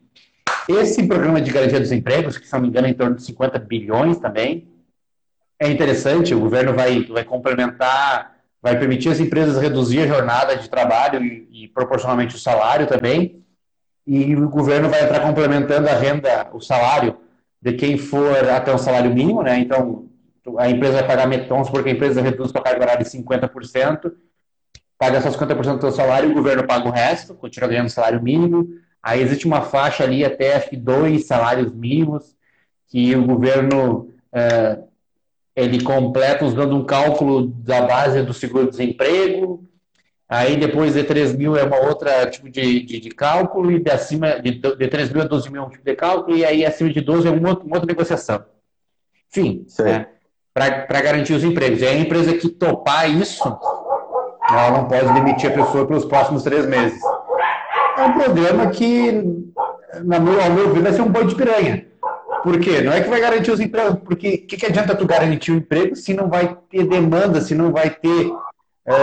[0.69, 3.23] Esse programa de garantia dos empregos, que se não me engano é em torno de
[3.23, 4.69] 50 bilhões também,
[5.59, 6.35] é interessante.
[6.35, 8.30] O governo vai, vai complementar,
[8.63, 13.43] vai permitir as empresas reduzir a jornada de trabalho e, e proporcionalmente o salário também.
[14.07, 17.17] E o governo vai entrar complementando a renda, o salário
[17.61, 19.59] de quem for até um salário mínimo, né?
[19.59, 20.09] Então,
[20.59, 24.13] a empresa vai pagar metons porque a empresa reduz a carga horária em 50%,
[24.99, 28.69] paga só 50% do seu salário, o governo paga o resto, continua ganhando salário mínimo.
[29.03, 32.37] Aí existe uma faixa ali até acho que dois salários mínimos
[32.89, 34.79] que o governo é,
[35.55, 39.65] ele completa usando um cálculo da base do seguro-desemprego.
[40.29, 43.91] Aí depois de 3 mil é uma outra tipo de, de, de cálculo, e de,
[43.91, 46.65] acima, de, de 3 mil a 12 mil é um tipo de cálculo, e aí
[46.65, 48.45] acima de 12 é uma, uma outra negociação.
[49.29, 50.07] Enfim, né,
[50.55, 51.81] para garantir os empregos.
[51.81, 53.43] E a empresa que topar isso,
[54.49, 57.01] ela não pode demitir a pessoa pelos próximos três meses.
[57.97, 59.13] É um programa que,
[60.05, 61.90] na meu, ao meu ver, vai ser um boi de piranha.
[62.43, 62.81] Por quê?
[62.81, 65.57] Não é que vai garantir os empregos, porque o que, que adianta tu garantir o
[65.57, 68.33] emprego se não vai ter demanda, se não vai ter.
[68.87, 68.95] É,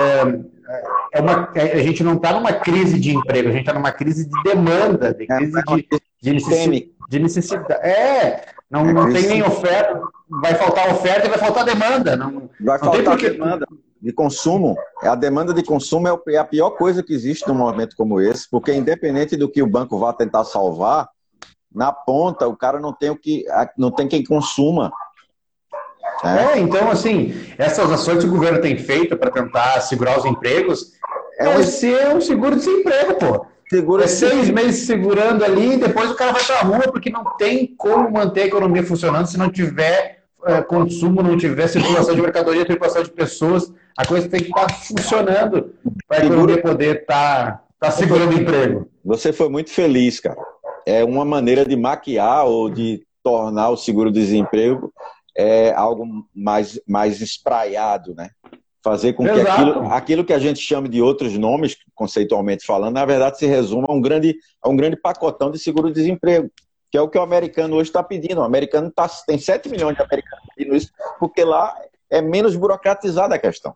[1.14, 3.92] é uma, é, a gente não está numa crise de emprego, a gente está numa
[3.92, 5.88] crise de demanda, de crise de,
[6.22, 7.88] de, necessidade, de necessidade.
[7.88, 12.16] É, não, não tem nem oferta, vai faltar oferta e vai faltar demanda.
[12.16, 13.68] Não, vai não faltar demanda
[14.02, 17.96] de consumo, a demanda de consumo é, é a pior coisa que existe num momento
[17.96, 21.10] como esse, porque independente do que o banco vá tentar salvar,
[21.74, 23.46] na ponta o cara não tem o que
[23.78, 24.92] não tem quem consuma.
[26.24, 30.26] É, é então assim, essas ações que o governo tem feito para tentar segurar os
[30.26, 30.94] empregos
[31.40, 31.64] é um...
[31.64, 33.46] ser um seguro-desemprego, pô.
[33.70, 37.10] Segura é seis meses segurando ali, e depois o cara vai para a rua porque
[37.10, 42.16] não tem como manter a economia funcionando se não tiver é, consumo, não tiver circulação
[42.16, 45.74] de mercadoria, circulação de pessoas a coisa tem que estar tá funcionando
[46.08, 48.88] para a economia poder estar tá, tá segurando emprego.
[49.04, 50.38] Você foi muito feliz, cara.
[50.90, 54.94] É uma maneira de maquiar ou de tornar o seguro-desemprego
[55.38, 58.30] é, algo mais, mais espraiado, né?
[58.82, 63.06] Fazer com que aquilo, aquilo, que a gente chama de outros nomes, conceitualmente falando, na
[63.06, 66.50] verdade se resuma a um grande, a um grande pacotão de seguro-desemprego,
[66.90, 68.40] que é o que o americano hoje está pedindo.
[68.40, 71.76] O americano tá, tem 7 milhões de americanos pedindo isso, porque lá
[72.10, 73.76] é menos burocratizada a questão.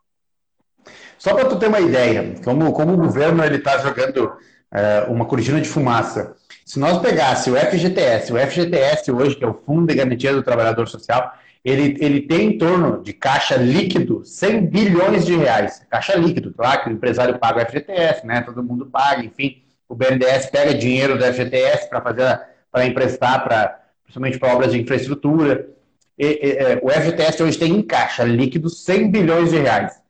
[1.18, 4.32] Só para tu ter uma ideia, como, como o governo ele está jogando
[4.74, 6.36] é, uma cortina de fumaça.
[6.72, 10.42] Se nós pegássemos o FGTS, o FGTS hoje, que é o Fundo de Garantia do
[10.42, 11.34] Trabalhador Social,
[11.66, 15.86] ele, ele tem em torno de caixa líquido 100 bilhões de reais.
[15.90, 18.40] Caixa líquido, claro que o empresário paga o FGTS, né?
[18.40, 19.62] todo mundo paga, enfim.
[19.90, 22.40] O BNDES pega dinheiro do FGTS para fazer
[22.72, 25.68] para emprestar para principalmente para obras de infraestrutura.
[26.18, 30.02] E, e, é, o FGTS hoje tem em caixa líquido 100 bilhões de reais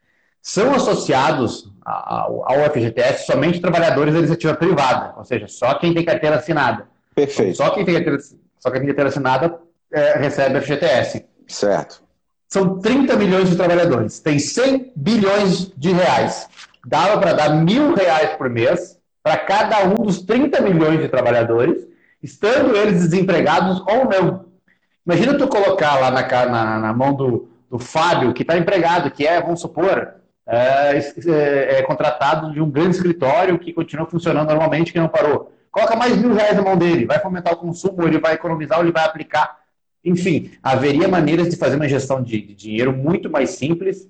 [0.42, 6.38] são associados ao, FGTS somente trabalhadores da iniciativa privada, ou seja, só quem tem carteira
[6.38, 6.88] assinada.
[7.16, 7.58] Perfeito.
[7.58, 8.20] Só quem tem carteira,
[8.60, 9.60] só quem tem carteira assinada
[9.92, 11.26] é, recebe FGTS.
[11.48, 12.04] Certo.
[12.48, 16.48] São 30 milhões de trabalhadores, tem 100 bilhões de reais.
[16.86, 21.88] Dava para dar mil reais por mês para cada um dos 30 milhões de trabalhadores,
[22.22, 24.46] estando eles desempregados ou não.
[25.06, 29.26] Imagina tu colocar lá na, na, na mão do, do Fábio, que está empregado, que
[29.26, 30.21] é, vamos supor,
[30.52, 35.54] é, é, é, contratado de um grande escritório que continua funcionando normalmente, que não parou.
[35.72, 38.84] Coloca mais mil reais na mão dele, vai fomentar o consumo, ele vai economizar, ou
[38.84, 39.60] ele vai aplicar.
[40.04, 44.10] Enfim, haveria maneiras de fazer uma gestão de, de dinheiro muito mais simples.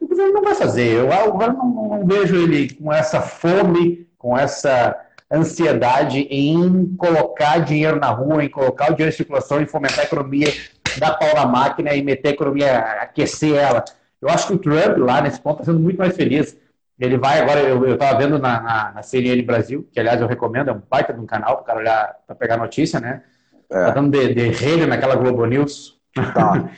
[0.00, 0.94] O governo não vai fazer.
[0.94, 4.98] Eu, o governo não, não vejo ele com essa fome, com essa
[5.30, 10.04] ansiedade em colocar dinheiro na rua, em colocar o dinheiro em circulação, em fomentar a
[10.04, 10.52] economia,
[10.98, 13.84] dar pau na máquina e meter a economia, aquecer ela.
[14.22, 16.56] Eu acho que o Trump, lá nesse ponto, está sendo muito mais feliz.
[16.98, 20.70] Ele vai agora, eu estava vendo na, na, na, CNN Brasil, que aliás eu recomendo,
[20.70, 23.22] é um baita de um canal para o cara olhar, para pegar notícia, né?
[23.68, 23.86] É.
[23.86, 25.98] Tá dando de, de rede naquela Globo News.
[26.14, 26.70] Tá,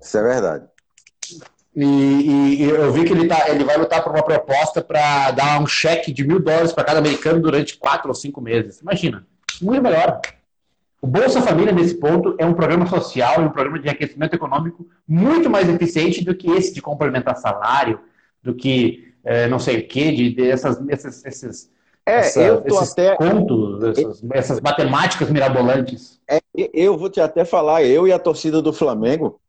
[0.00, 0.64] isso é verdade.
[1.74, 5.30] E, e, e, eu vi que ele, tá, ele vai lutar por uma proposta para
[5.30, 8.80] dar um cheque de mil dólares para cada americano durante quatro ou cinco meses.
[8.80, 9.26] Imagina,
[9.60, 10.20] muito melhor.
[11.02, 14.86] O Bolsa Família, nesse ponto, é um programa social, é um programa de enriquecimento econômico
[15.06, 17.98] muito mais eficiente do que esse de complementar salário,
[18.40, 21.70] do que é, não sei o quê, de, de essas, esses, esses,
[22.06, 23.16] é, essa, eu tô esses até...
[23.16, 26.20] contos, essas, essas matemáticas mirabolantes.
[26.30, 29.40] É, eu vou te até falar, eu e a torcida do Flamengo,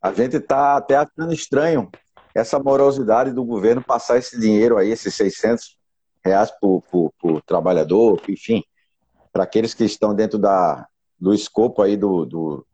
[0.00, 1.90] a gente tá até achando estranho
[2.32, 5.76] essa morosidade do governo passar esse dinheiro aí, esses 600
[6.24, 8.62] reais por, por, por trabalhador, enfim,
[9.32, 10.86] para aqueles que estão dentro da,
[11.22, 12.66] do escopo aí do, do,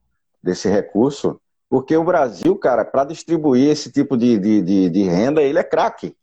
[0.42, 5.42] desse recurso, porque o Brasil, cara, para distribuir esse tipo de, de, de, de renda,
[5.42, 6.16] ele é craque.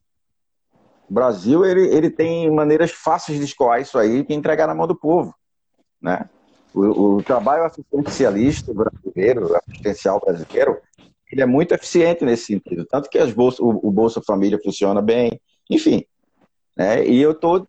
[1.08, 4.88] O Brasil, ele, ele tem maneiras fáceis de escoar isso aí e entregar na mão
[4.88, 5.36] do povo,
[6.02, 6.28] né?
[6.74, 10.80] O, o trabalho assistencialista brasileiro, assistencial brasileiro,
[11.32, 12.88] ele é muito eficiente nesse sentido.
[12.90, 16.04] Tanto que as o, o Bolsa Família funciona bem, enfim.
[16.76, 17.08] Né?
[17.08, 17.66] E eu tô,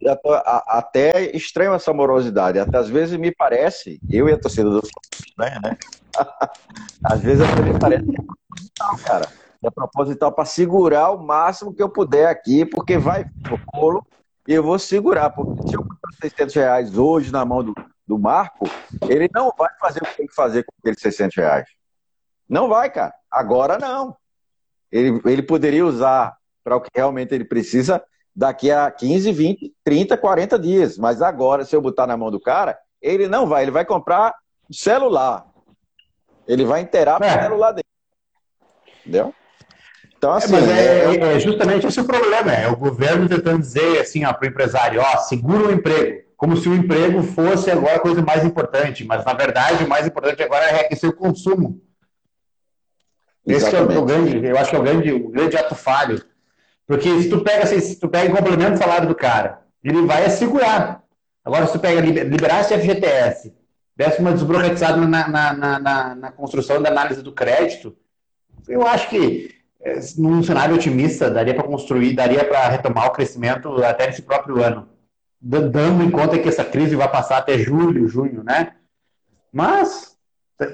[0.66, 2.59] até estranho essa morosidade.
[2.59, 4.83] Até às vezes me parece, eu e a torcida do
[5.37, 5.79] Flamengo, né?
[7.05, 9.29] às vezes até me parece que é proposital, cara.
[9.62, 14.07] É proposital para segurar o máximo que eu puder aqui, porque vai pro colo
[14.47, 15.31] e eu vou segurar.
[15.31, 17.75] Porque se eu botar 600 reais hoje na mão do,
[18.07, 18.69] do Marco,
[19.09, 21.69] ele não vai fazer o que tem que fazer com aqueles 600 reais.
[22.49, 23.14] Não vai, cara.
[23.31, 24.16] Agora não.
[24.90, 28.03] Ele, ele poderia usar para o que realmente ele precisa
[28.37, 30.99] daqui a 15, 20, 30, 40 dias.
[30.99, 33.62] Mas agora, se eu botar na mão do cara, ele não vai.
[33.62, 34.35] Ele vai comprar
[34.70, 35.46] celular.
[36.46, 37.27] Ele vai inteirar é.
[37.27, 37.87] o celular dele.
[39.01, 39.35] Entendeu?
[40.16, 40.55] Então, é, assim.
[40.55, 42.53] É, mas é, é, justamente esse o problema.
[42.53, 46.68] É o governo tentando dizer assim, para o empresário: ó, segura o emprego como se
[46.68, 50.66] o emprego fosse agora a coisa mais importante, mas na verdade o mais importante agora
[50.66, 51.81] é reaquecer o consumo.
[53.46, 56.22] Esse é o grande, eu acho que é o grande, o grande ato falho.
[56.87, 60.25] Porque se tu pega, se tu pega e complementa o salário do cara, ele vai
[60.25, 61.03] assegurar.
[61.44, 63.55] Agora, se tu pega, liberasse FGTS,
[63.96, 67.96] desse uma desburocratizada na, na, na, na, construção da análise do crédito,
[68.68, 73.83] eu acho que eh, num cenário otimista daria para construir, daria para retomar o crescimento
[73.83, 74.88] até nesse próprio ano
[75.40, 78.75] dando em conta que essa crise vai passar até julho, junho, né?
[79.53, 80.15] Mas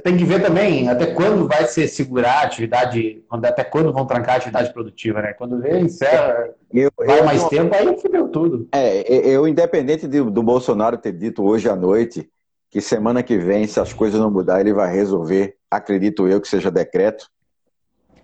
[0.04, 4.34] tem que ver também até quando vai se segurar a atividade, até quando vão trancar
[4.34, 5.32] a atividade produtiva, né?
[5.32, 8.68] Quando vê, encerra, eu, vai eu, mais eu, tempo, aí fudeu tudo.
[8.72, 12.30] É, eu, independente de, do Bolsonaro ter dito hoje à noite
[12.70, 16.48] que semana que vem, se as coisas não mudar, ele vai resolver, acredito eu que
[16.48, 17.28] seja decreto,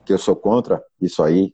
[0.06, 1.52] que eu sou contra isso aí.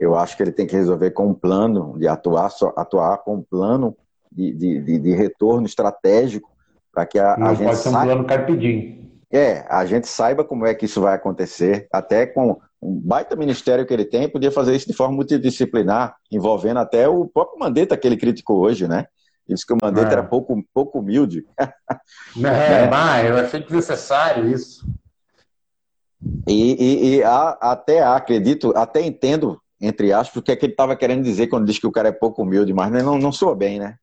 [0.00, 3.42] Eu acho que ele tem que resolver com um plano de atuar, atuar com um
[3.42, 3.94] plano
[4.32, 6.50] de, de, de retorno estratégico
[6.90, 9.03] para que a, Não a gente pode ser um plano carpidinho.
[9.34, 13.84] É, a gente saiba como é que isso vai acontecer, até com um baita ministério
[13.84, 18.06] que ele tem, podia fazer isso de forma multidisciplinar, envolvendo até o próprio Mandetta que
[18.06, 19.06] ele criticou hoje, né?
[19.48, 20.12] Disse que o Mandetta é.
[20.12, 21.44] era pouco, pouco humilde.
[22.36, 24.84] É, mas eu achei desnecessário isso.
[26.46, 30.72] E, e, e há, até acredito, até entendo, entre aspas, o que é que ele
[30.72, 33.54] estava querendo dizer quando diz que o cara é pouco humilde, mas não, não soa
[33.54, 33.96] bem, né?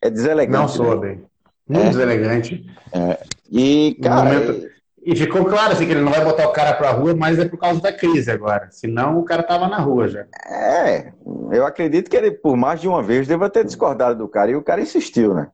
[0.00, 0.60] É deselegante.
[0.60, 1.00] Não soa né?
[1.00, 1.31] bem.
[1.68, 1.88] Muito é.
[1.90, 2.66] deselegante.
[2.92, 3.18] É.
[3.50, 4.24] E, cara.
[4.24, 4.72] Momento...
[5.04, 7.44] E ficou claro assim, que ele não vai botar o cara pra rua, mas é
[7.44, 8.68] por causa da crise agora.
[8.70, 10.26] Senão o cara tava na rua já.
[10.48, 11.12] É,
[11.50, 14.52] eu acredito que ele, por mais de uma vez, deva ter discordado do cara.
[14.52, 15.48] E o cara insistiu, né?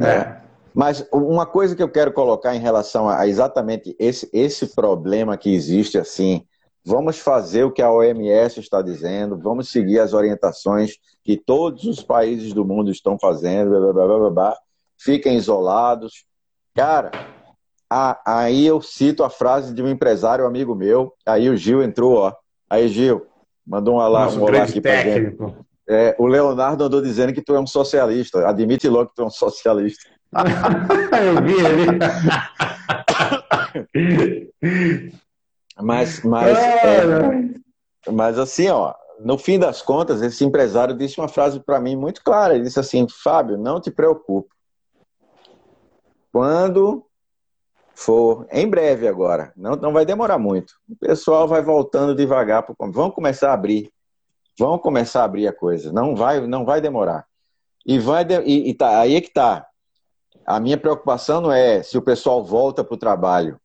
[0.00, 0.08] É.
[0.08, 0.36] é.
[0.74, 5.54] Mas uma coisa que eu quero colocar em relação a exatamente esse, esse problema que
[5.54, 6.42] existe assim
[6.88, 10.92] Vamos fazer o que a OMS está dizendo, vamos seguir as orientações
[11.24, 14.58] que todos os países do mundo estão fazendo, blá, blá, blá, blá, blá.
[14.98, 16.24] Fiquem isolados.
[16.74, 17.10] Cara,
[17.90, 22.16] a, aí eu cito a frase de um empresário amigo meu, aí o Gil entrou,
[22.16, 22.34] ó.
[22.68, 23.26] Aí, Gil,
[23.66, 25.36] mandou um olá, um olá aqui para gente.
[25.88, 28.48] É, o Leonardo andou dizendo que tu é um socialista.
[28.48, 30.10] Admite logo que tu é um socialista.
[31.22, 31.54] eu vi
[33.94, 34.52] ele.
[35.80, 37.02] Mas, mas, é,
[38.10, 42.22] mas assim, ó, no fim das contas, esse empresário disse uma frase para mim muito
[42.24, 42.54] clara.
[42.54, 44.55] Ele disse assim: Fábio, não te preocupe.
[46.36, 47.06] Quando
[47.94, 50.74] for, em breve agora, não, não vai demorar muito.
[50.86, 52.62] O pessoal vai voltando devagar.
[52.62, 53.90] Pro, vão começar a abrir.
[54.58, 55.90] Vão começar a abrir a coisa.
[55.90, 57.24] Não vai, não vai demorar.
[57.86, 59.66] E vai de, e, e tá, aí é que tá.
[60.44, 63.58] A minha preocupação não é se o pessoal volta para o trabalho.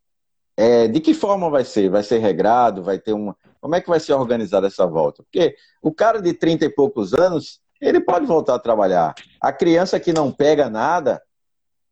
[0.55, 1.89] É, de que forma vai ser?
[1.89, 2.81] Vai ser regrado?
[2.81, 3.35] Vai ter uma.
[3.59, 5.23] Como é que vai ser organizada essa volta?
[5.23, 9.13] Porque o cara de 30 e poucos anos, ele pode voltar a trabalhar.
[9.41, 11.21] A criança que não pega nada,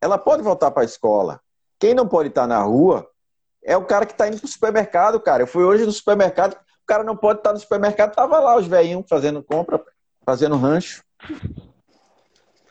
[0.02, 1.40] ela pode voltar para a escola.
[1.80, 3.08] Quem não pode estar na rua
[3.64, 5.44] é o cara que está indo para o supermercado, cara.
[5.44, 8.68] Eu fui hoje no supermercado, o cara não pode estar no supermercado, tava lá os
[8.68, 9.82] velhinhos fazendo compra,
[10.26, 11.04] fazendo rancho.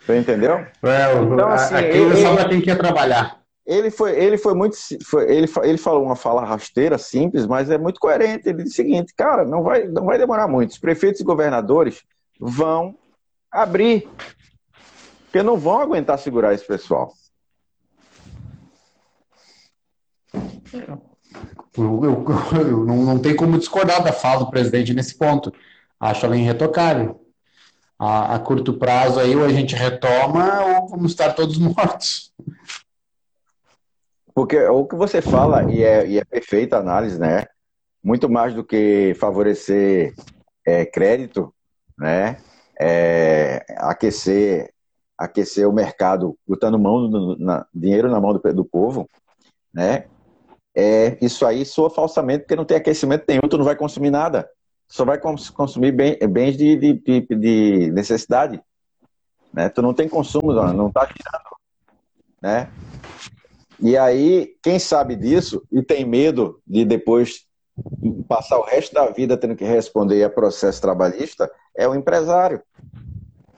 [0.05, 0.67] Você entendeu?
[0.83, 4.79] É, então, assim, aqui ele, só ter que ir trabalhar ele foi, ele foi muito,
[5.05, 8.49] foi, ele, ele falou uma fala rasteira, simples, mas é muito coerente.
[8.49, 10.71] Ele disse o seguinte, cara, não vai, não vai demorar muito.
[10.71, 12.03] Os prefeitos e governadores
[12.41, 12.97] vão
[13.53, 14.09] abrir,
[15.25, 17.13] porque não vão aguentar segurar esse pessoal.
[20.73, 22.25] Eu, eu,
[22.61, 25.53] eu não, não tem como discordar da fala do presidente nesse ponto.
[25.99, 27.25] Acho ela irretocável.
[27.99, 32.33] A, a curto prazo aí ou a gente retoma ou vamos estar todos mortos.
[34.35, 37.47] Porque o que você fala, e é, e é perfeita a análise, né?
[38.03, 40.15] Muito mais do que favorecer
[40.65, 41.53] é, crédito,
[41.99, 42.37] né?
[42.81, 44.73] É, aquecer,
[45.19, 49.11] aquecer o mercado, botando mão na, dinheiro na mão do, do povo,
[49.75, 50.05] né?
[50.81, 54.49] É, isso aí soa falsamente porque não tem aquecimento nenhum, tu não vai consumir nada.
[54.87, 58.63] Só vai consumir bens de, de, de, de necessidade.
[59.53, 59.69] Né?
[59.71, 61.57] Tu não tem consumo, não está tirando.
[62.41, 62.71] Né?
[63.81, 67.45] E aí, quem sabe disso e tem medo de depois
[68.29, 72.63] passar o resto da vida tendo que responder a processo trabalhista é o empresário.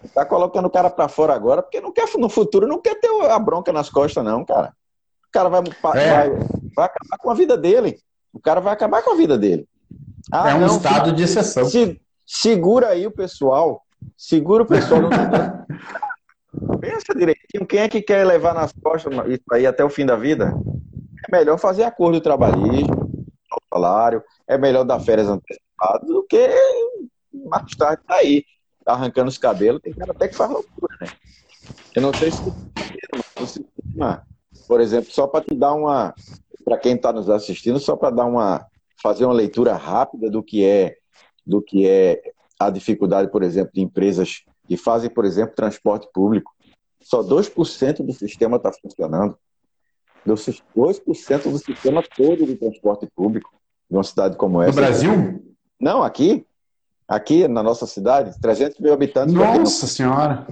[0.03, 3.11] Está colocando o cara para fora agora porque não quer no futuro não quer ter
[3.31, 4.73] a bronca nas costas não, cara.
[5.29, 5.61] O cara vai,
[5.97, 6.11] é.
[6.11, 7.99] vai, vai acabar com a vida dele.
[8.33, 9.67] O cara vai acabar com a vida dele.
[10.31, 11.65] Ah, é um não, estado de exceção.
[11.65, 13.83] Se, segura aí o pessoal.
[14.17, 15.03] Segura o pessoal.
[16.81, 20.17] Pensa direitinho, quem é que quer levar nas costas isso aí até o fim da
[20.17, 20.53] vida?
[21.29, 22.97] É melhor fazer acordo trabalhista,
[23.73, 26.49] salário, é melhor dar férias antecipadas do que
[27.33, 28.45] mais tarde tá aí,
[28.85, 29.81] arrancando os cabelos.
[29.81, 31.09] Tem cara até que faz loucura, né?
[31.95, 32.41] Eu não sei se
[34.67, 36.15] por exemplo, só para te dar uma,
[36.71, 38.65] para quem está nos assistindo, só para dar uma,
[39.03, 40.95] fazer uma leitura rápida do que é,
[41.45, 42.23] do que é
[42.61, 46.53] a dificuldade, por exemplo, de empresas que fazem, por exemplo, transporte público.
[47.03, 49.37] Só 2% do sistema está funcionando.
[50.25, 53.51] 2% do sistema todo do transporte público
[53.91, 54.71] de uma cidade como essa.
[54.71, 55.57] No Brasil?
[55.81, 56.47] Não, aqui.
[57.09, 59.35] Aqui na nossa cidade, 300 mil habitantes.
[59.35, 60.47] Nossa Senhora!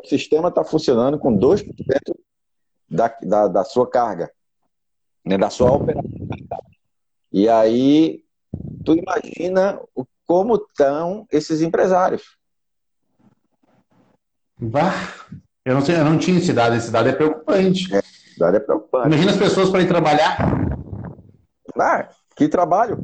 [0.00, 1.66] O sistema está funcionando com 2%
[2.88, 4.30] da, da, da sua carga,
[5.26, 6.78] né, da sua operacionalidade.
[7.32, 8.22] E aí,
[8.84, 9.80] tu imagina
[10.24, 12.36] como estão esses empresários.
[14.58, 15.12] Bah,
[15.64, 17.94] eu não sei, eu não tinha cidade, cidade é preocupante.
[17.94, 19.08] É, cidade é preocupante.
[19.08, 20.38] Imagina as pessoas para ir trabalhar.
[21.78, 22.98] Ah, que trabalho.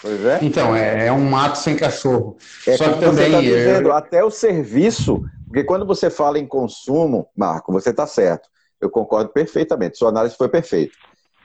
[0.00, 0.38] Pois é.
[0.42, 2.36] Então, é, é um mato sem cachorro.
[2.66, 3.32] É Só que também.
[3.32, 8.48] Tá dizendo, Até o serviço, porque quando você fala em consumo, Marco, você está certo.
[8.80, 9.98] Eu concordo perfeitamente.
[9.98, 10.94] Sua análise foi perfeita.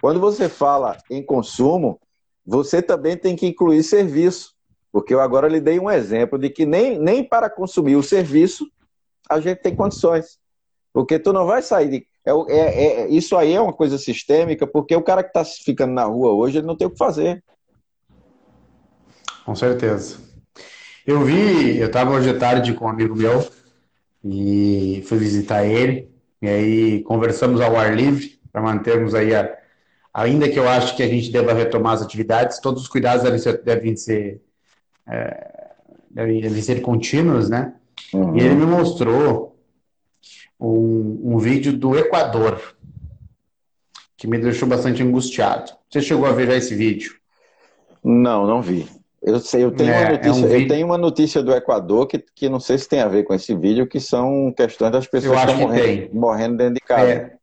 [0.02, 2.00] Quando você fala em consumo,
[2.46, 4.54] você também tem que incluir serviço.
[4.92, 8.66] Porque eu agora lhe dei um exemplo de que nem, nem para consumir o serviço
[9.30, 10.38] a gente tem condições.
[10.94, 12.08] Porque tu não vai sair de.
[12.26, 15.94] É, é, é, isso aí é uma coisa sistêmica, porque o cara que está ficando
[15.94, 17.44] na rua hoje, ele não tem o que fazer.
[19.46, 20.18] Com certeza.
[21.06, 23.48] Eu vi, eu estava hoje à tarde com um amigo meu
[24.24, 26.10] e fui visitar ele,
[26.42, 29.58] e aí conversamos ao ar livre para mantermos aí a,
[30.14, 33.40] ainda que eu acho que a gente deva retomar as atividades, todos os cuidados devem
[33.40, 34.42] ser, devem ser,
[35.08, 35.72] é,
[36.10, 37.74] devem, ser contínuos, né?
[38.14, 38.38] Uhum.
[38.38, 39.60] E ele me mostrou
[40.58, 42.62] um, um vídeo do Equador,
[44.16, 45.74] que me deixou bastante angustiado.
[45.90, 47.16] Você chegou a ver já esse vídeo?
[48.02, 48.88] Não, não vi.
[49.26, 52.06] Eu sei, eu tenho, é, uma, notícia, é um eu tenho uma notícia do Equador
[52.06, 55.08] que, que não sei se tem a ver com esse vídeo, que são questões das
[55.08, 57.10] pessoas que estão morrendo, morrendo, dentro de casa.
[57.10, 57.34] É,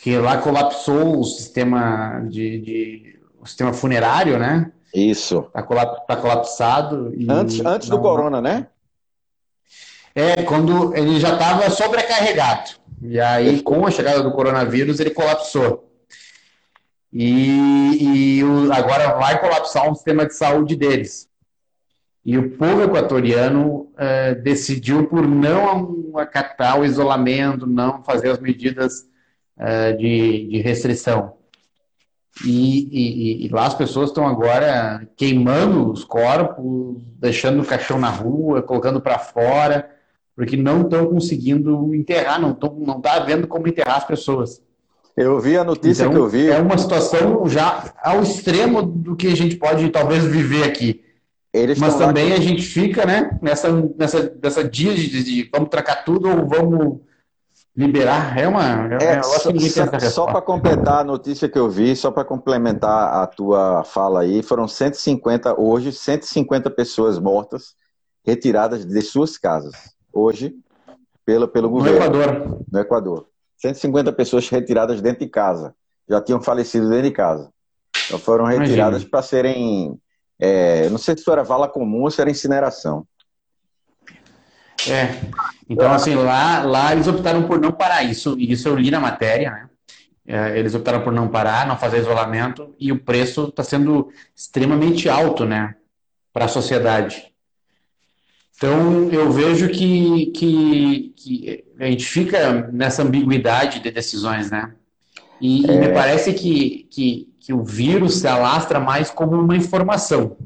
[0.00, 4.70] que lá colapsou o sistema de, de o sistema funerário, né?
[4.94, 5.40] Isso.
[5.48, 7.12] Está colap, tá colapsado.
[7.28, 8.68] antes antes não, do corona, né?
[10.14, 12.70] É, quando ele já estava sobrecarregado.
[13.02, 15.85] E aí, com a chegada do coronavírus, ele colapsou.
[17.18, 21.30] E, e o, agora vai colapsar um sistema de saúde deles.
[22.22, 29.08] E o povo equatoriano é, decidiu por não acatar o isolamento, não fazer as medidas
[29.56, 31.38] é, de, de, restrição.
[32.44, 38.10] E, e, e, lá as pessoas estão agora queimando os corpos, deixando o caixão na
[38.10, 39.90] rua, colocando para fora,
[40.34, 44.65] porque não estão conseguindo enterrar, não está não tá vendo como enterrar as pessoas.
[45.16, 46.48] Eu vi a notícia então, que eu vi.
[46.50, 51.02] É uma situação já ao extremo do que a gente pode talvez viver aqui.
[51.52, 55.70] Eles Mas também a gente fica, né, nessa, nessa, nessa dia de, de, de vamos
[55.70, 57.00] tracar tudo ou vamos
[57.74, 58.38] liberar.
[58.38, 58.94] É uma.
[58.94, 59.50] É, é só,
[60.10, 64.42] só para completar a notícia que eu vi, só para complementar a tua fala aí,
[64.42, 67.74] foram 150, hoje, 150 pessoas mortas
[68.22, 69.74] retiradas de suas casas.
[70.12, 70.54] Hoje,
[71.24, 71.98] pelo, pelo governo.
[71.98, 72.64] No Equador.
[72.70, 73.26] No Equador.
[73.58, 75.74] 150 pessoas retiradas dentro de casa.
[76.08, 77.50] Já tinham falecido dentro de casa.
[78.06, 79.98] Então foram retiradas para serem.
[80.38, 83.06] É, não sei se era vala comum ou se era incineração.
[84.88, 85.18] É.
[85.68, 88.36] Então, assim, lá, lá eles optaram por não parar isso.
[88.38, 89.68] Isso eu li na matéria, né?
[90.26, 95.08] é, eles optaram por não parar, não fazer isolamento, e o preço está sendo extremamente
[95.08, 95.76] alto, né,
[96.32, 97.32] para a sociedade.
[98.56, 104.72] Então, eu vejo que, que, que, a gente fica nessa ambiguidade de decisões, né?
[105.40, 105.74] E, é...
[105.74, 110.38] e me parece que, que, que o vírus se alastra mais como uma informação.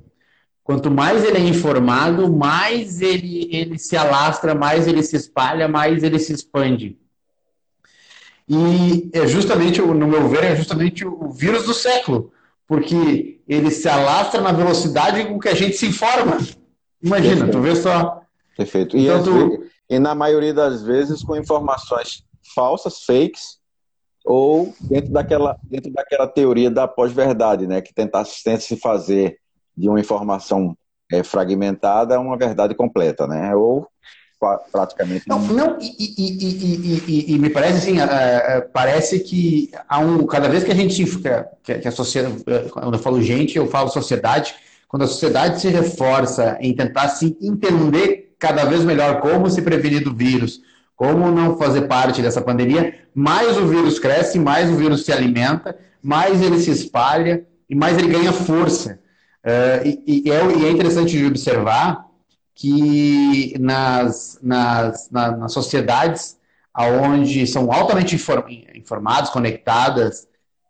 [0.65, 6.03] Quanto mais ele é informado, mais ele, ele se alastra, mais ele se espalha, mais
[6.03, 6.99] ele se expande.
[8.49, 12.33] E é justamente, no meu ver, é justamente o vírus do século,
[12.67, 16.39] porque ele se alastra na velocidade com que a gente se informa.
[17.03, 17.53] Imagina, Perfeito.
[17.53, 18.21] tu vê só.
[18.57, 18.97] Perfeito.
[18.97, 19.65] E, então, tu...
[19.89, 22.25] e na maioria das vezes com informações
[22.55, 23.59] falsas, fakes,
[24.25, 27.81] ou dentro daquela, dentro daquela teoria da pós-verdade, né?
[27.81, 29.39] Que tenta, tenta se fazer
[29.77, 30.77] de uma informação
[31.11, 33.55] é, fragmentada uma verdade completa, né?
[33.55, 33.89] Ou
[34.73, 35.29] praticamente.
[35.29, 40.49] Não, não e, e, e, e, me parece assim, uh, parece que há um, cada
[40.49, 41.05] vez que a gente
[41.63, 44.55] que, que a sociedade, quando eu falo gente, eu falo sociedade,
[44.91, 50.03] quando a sociedade se reforça em tentar se entender cada vez melhor como se prevenir
[50.03, 50.61] do vírus,
[50.97, 55.79] como não fazer parte dessa pandemia, mais o vírus cresce, mais o vírus se alimenta,
[56.03, 58.99] mais ele se espalha e mais ele ganha força.
[59.45, 62.07] Uh, e, e, é, e, é, interessante de observar
[62.53, 66.37] que nas, nas, na, nas sociedades
[66.77, 68.17] onde são altamente
[68.75, 70.27] informados, conectadas,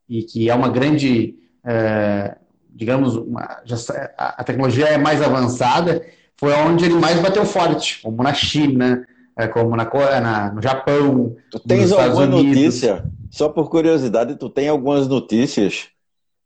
[0.06, 2.38] e que é uma grande uh,
[2.74, 3.76] digamos, uma, já,
[4.16, 6.04] a tecnologia é mais avançada,
[6.36, 9.06] foi onde ele mais bateu forte, como na China,
[9.36, 9.84] é, como na,
[10.20, 11.36] na no Japão.
[11.50, 13.04] Tu tens alguma notícia?
[13.30, 15.88] Só por curiosidade, tu tem algumas notícias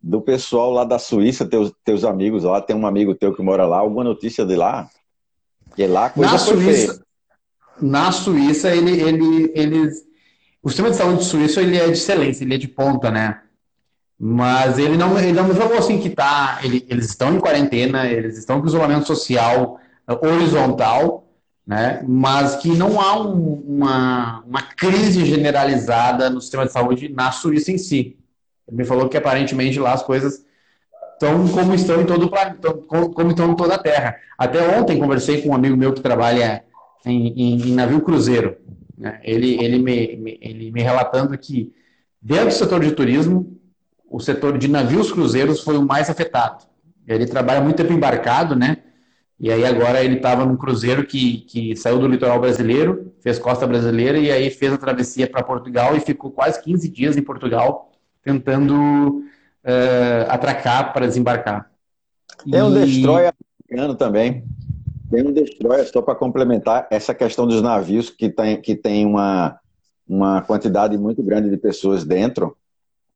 [0.03, 3.65] do pessoal lá da Suíça, teus, teus amigos lá, tem um amigo teu que mora
[3.65, 4.89] lá, alguma notícia de lá?
[5.75, 7.05] Que lá coisa na Suíça,
[7.81, 9.91] na Suíça, ele, ele, ele,
[10.63, 13.41] o sistema de saúde suíço ele é de excelência, ele é de ponta, né?
[14.27, 18.39] Mas ele não, ele não falou assim que tá, ele, eles estão em quarentena, eles
[18.39, 21.29] estão com isolamento social uh, horizontal,
[21.67, 22.03] né?
[22.09, 27.71] mas que não há um, uma, uma crise generalizada no sistema de saúde na Suíça
[27.71, 28.17] em si.
[28.67, 30.43] Ele me falou que aparentemente lá as coisas
[31.13, 34.17] estão como estão em todo o planeta, como estão em toda a Terra.
[34.39, 36.65] Até ontem conversei com um amigo meu que trabalha
[37.05, 38.57] em, em, em navio cruzeiro.
[38.97, 39.21] Né?
[39.23, 41.75] Ele, ele, me, me, ele me relatando que
[42.23, 43.61] dentro do setor de turismo
[44.15, 46.65] o setor de navios cruzeiros foi o mais afetado.
[47.05, 48.77] Ele trabalha muito tempo embarcado, né?
[49.41, 53.67] E aí agora ele estava num cruzeiro que, que saiu do litoral brasileiro, fez costa
[53.67, 57.91] brasileira e aí fez a travessia para Portugal e ficou quase 15 dias em Portugal
[58.23, 59.25] tentando
[59.65, 61.69] uh, atracar para desembarcar.
[62.49, 63.33] Tem um destroyer
[63.69, 64.45] americano também.
[65.11, 69.59] Tem um destroyer, só para complementar, essa questão dos navios que tem, que tem uma,
[70.09, 72.57] uma quantidade muito grande de pessoas dentro.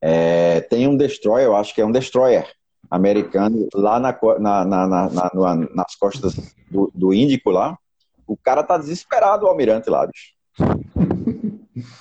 [0.01, 2.47] É, tem um destroyer, eu acho que é um destroyer
[2.91, 6.35] americano, lá na, na, na, nas costas
[6.71, 7.77] do, do, Índico lá.
[8.27, 10.35] O cara tá desesperado, o almirante lá, bicho.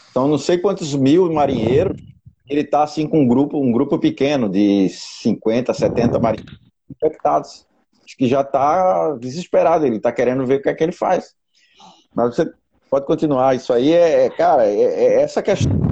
[0.10, 2.02] Então, não sei quantos mil marinheiros,
[2.50, 7.68] ele tá assim com um grupo, um grupo pequeno de 50, 70 marinheiros infectados.
[8.04, 11.36] Acho que já tá desesperado, ele tá querendo ver o que é que ele faz.
[12.16, 12.52] Mas você
[12.90, 15.87] pode continuar, isso aí é, cara, é, é essa questão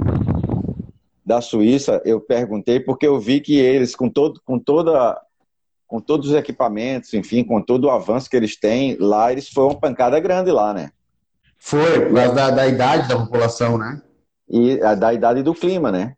[1.26, 5.20] da Suíça, eu perguntei porque eu vi que eles, com, todo, com, toda,
[5.84, 9.64] com todos os equipamentos, enfim, com todo o avanço que eles têm, lá eles foi
[9.64, 10.92] uma pancada grande lá, né?
[11.58, 14.00] Foi, por causa da, da idade da população, né?
[14.48, 16.14] E a, da idade do clima, né?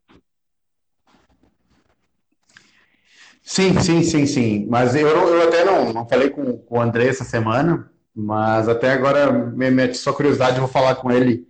[3.42, 4.66] Sim, sim, sim, sim.
[4.68, 8.92] Mas eu, eu até não, não falei com, com o André essa semana, mas até
[8.92, 11.48] agora me mete só curiosidade, vou falar com ele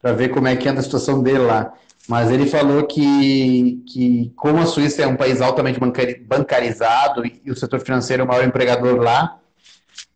[0.00, 1.74] para ver como é que anda a situação dele lá.
[2.10, 7.54] Mas ele falou que, que como a Suíça é um país altamente bancarizado e o
[7.54, 9.38] setor financeiro é o maior empregador lá,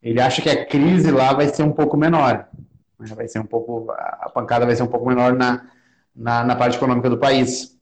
[0.03, 2.49] ele acha que a crise lá vai ser um pouco menor.
[2.99, 5.67] Vai ser um pouco, a pancada vai ser um pouco menor na,
[6.17, 7.79] na, na parte econômica do país.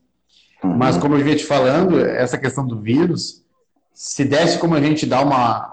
[0.62, 0.76] Uhum.
[0.76, 3.42] Mas como eu vinha te falando, essa questão do vírus,
[3.94, 5.72] se desse como a gente dar uma,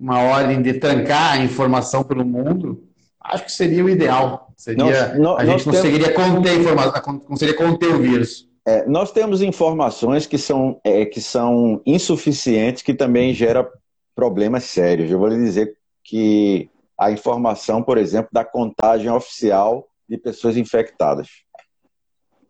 [0.00, 2.87] uma ordem de trancar a informação pelo mundo,
[3.28, 4.52] acho que seria o ideal.
[4.56, 6.36] Seria, nós, a gente conseguiria temos...
[6.36, 8.48] conter informação, conseguiria conter o vírus.
[8.66, 13.66] É, nós temos informações que são, é, que são insuficientes, que também gera
[14.14, 15.10] problemas sérios.
[15.10, 16.68] Eu vou lhe dizer que
[16.98, 21.28] a informação, por exemplo, da contagem oficial de pessoas infectadas.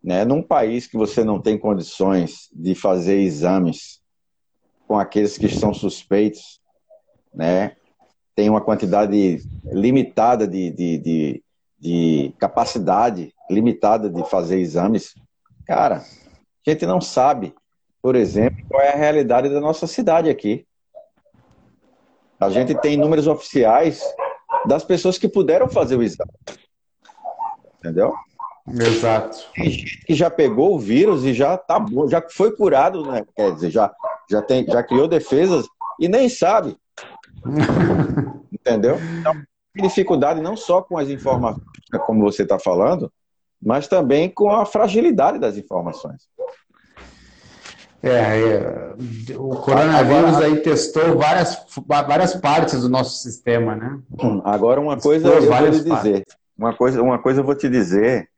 [0.03, 0.25] Né?
[0.25, 4.01] Num país que você não tem condições de fazer exames
[4.87, 6.61] com aqueles que estão suspeitos,
[7.35, 7.77] né?
[8.39, 11.43] Tem uma quantidade limitada de, de, de,
[11.77, 15.13] de capacidade limitada de fazer exames,
[15.67, 16.05] cara,
[16.65, 17.53] A gente não sabe,
[18.01, 20.65] por exemplo, qual é a realidade da nossa cidade aqui.
[22.39, 24.05] A gente tem números oficiais
[24.67, 26.31] das pessoas que puderam fazer o exame.
[27.81, 28.15] Entendeu?
[28.69, 29.51] Exato.
[29.53, 33.27] Tem gente que já pegou o vírus e já tá bom, já foi curado, né?
[33.35, 33.93] Quer dizer, já,
[34.31, 35.67] já, tem, já criou defesas
[35.99, 36.79] e nem sabe.
[38.53, 38.99] Entendeu?
[39.21, 39.35] Então,
[39.75, 41.65] dificuldade não só com as informações,
[42.07, 43.13] como você está falando,
[43.61, 46.29] mas também com a fragilidade das informações.
[48.01, 48.95] É, é,
[49.37, 53.99] o coronavírus Agora, aí testou várias, várias partes do nosso sistema, né?
[54.45, 56.25] Agora uma coisa testou eu vou te dizer,
[56.57, 58.29] uma coisa, uma coisa eu vou te dizer,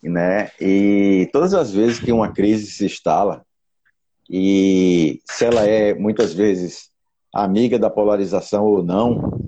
[0.00, 0.52] né?
[0.60, 3.44] E todas as vezes que uma crise se instala
[4.30, 6.90] e se ela é muitas vezes
[7.42, 9.38] amiga da polarização ou não,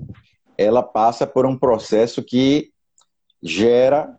[0.57, 2.71] ela passa por um processo que
[3.41, 4.15] gera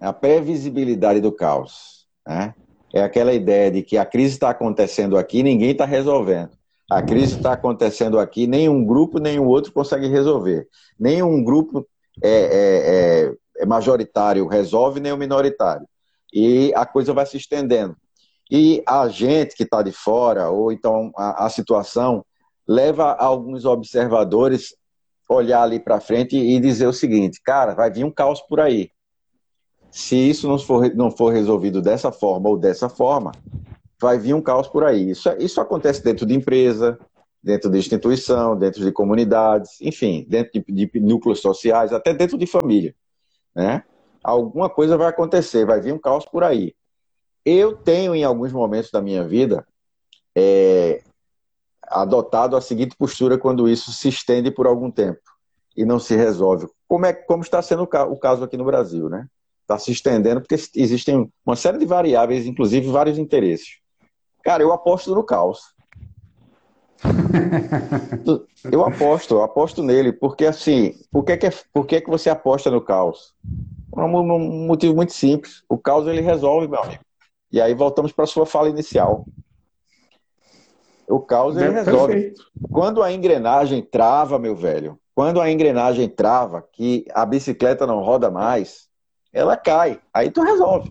[0.00, 2.06] a previsibilidade do caos.
[2.26, 2.54] Né?
[2.92, 6.50] É aquela ideia de que a crise está acontecendo aqui, ninguém está resolvendo.
[6.90, 10.66] A crise está acontecendo aqui, nenhum grupo, nenhum outro consegue resolver.
[10.98, 11.86] Nenhum grupo
[12.22, 15.86] é, é, é, é majoritário resolve, nem o minoritário.
[16.32, 17.94] E a coisa vai se estendendo.
[18.50, 22.24] E a gente que está de fora, ou então a, a situação,
[22.68, 24.76] leva alguns observadores
[25.28, 28.90] olhar ali para frente e dizer o seguinte, cara, vai vir um caos por aí.
[29.90, 33.32] Se isso não for, não for resolvido dessa forma ou dessa forma,
[34.00, 35.10] vai vir um caos por aí.
[35.10, 36.98] Isso, isso acontece dentro de empresa,
[37.42, 42.46] dentro de instituição, dentro de comunidades, enfim, dentro de, de núcleos sociais, até dentro de
[42.46, 42.94] família.
[43.54, 43.82] Né?
[44.22, 46.74] Alguma coisa vai acontecer, vai vir um caos por aí.
[47.44, 49.66] Eu tenho, em alguns momentos da minha vida,
[50.34, 51.02] é,
[51.90, 55.20] adotado a seguinte postura quando isso se estende por algum tempo
[55.76, 56.66] e não se resolve.
[56.88, 59.26] Como, é, como está sendo o caso aqui no Brasil, né?
[59.62, 63.78] Está se estendendo porque existem uma série de variáveis, inclusive vários interesses.
[64.42, 65.74] Cara, eu aposto no caos.
[68.72, 72.70] eu aposto, eu aposto nele, porque assim, por que, que, por que, que você aposta
[72.70, 73.34] no caos?
[73.94, 75.62] Um, um motivo muito simples.
[75.68, 77.02] O caos ele resolve, meu amigo.
[77.52, 79.26] E aí voltamos para a sua fala inicial.
[81.08, 82.12] O caos ele resolve.
[82.12, 82.42] Perfeito.
[82.70, 88.30] Quando a engrenagem trava, meu velho, quando a engrenagem trava, que a bicicleta não roda
[88.30, 88.86] mais,
[89.32, 90.00] ela cai.
[90.12, 90.90] Aí tu resolve.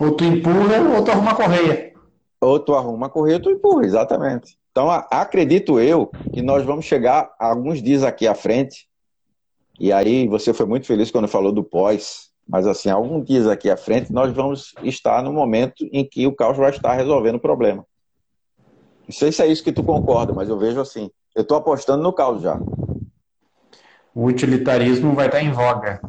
[0.00, 1.92] Ou tu empurra, ou tu arruma a correia.
[2.40, 4.56] Ou tu arruma a correia, ou tu empurra, exatamente.
[4.70, 8.88] Então, acredito eu que nós vamos chegar alguns dias aqui à frente.
[9.78, 12.30] E aí, você foi muito feliz quando falou do pós.
[12.48, 16.34] Mas, assim, alguns dias aqui à frente, nós vamos estar no momento em que o
[16.34, 17.86] caos vai estar resolvendo o problema.
[19.06, 21.10] Não sei se é isso que tu concorda, mas eu vejo assim.
[21.34, 22.58] Eu estou apostando no caos já.
[24.14, 26.00] O utilitarismo vai estar em voga.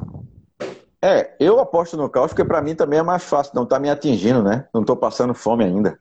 [1.01, 3.89] É, eu aposto no caos porque para mim também é mais fácil, não está me
[3.89, 4.67] atingindo, né?
[4.73, 5.97] Não estou passando fome ainda.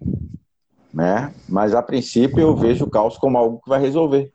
[0.93, 1.35] Né?
[1.49, 4.33] Mas a princípio eu vejo o caos como algo que vai resolver.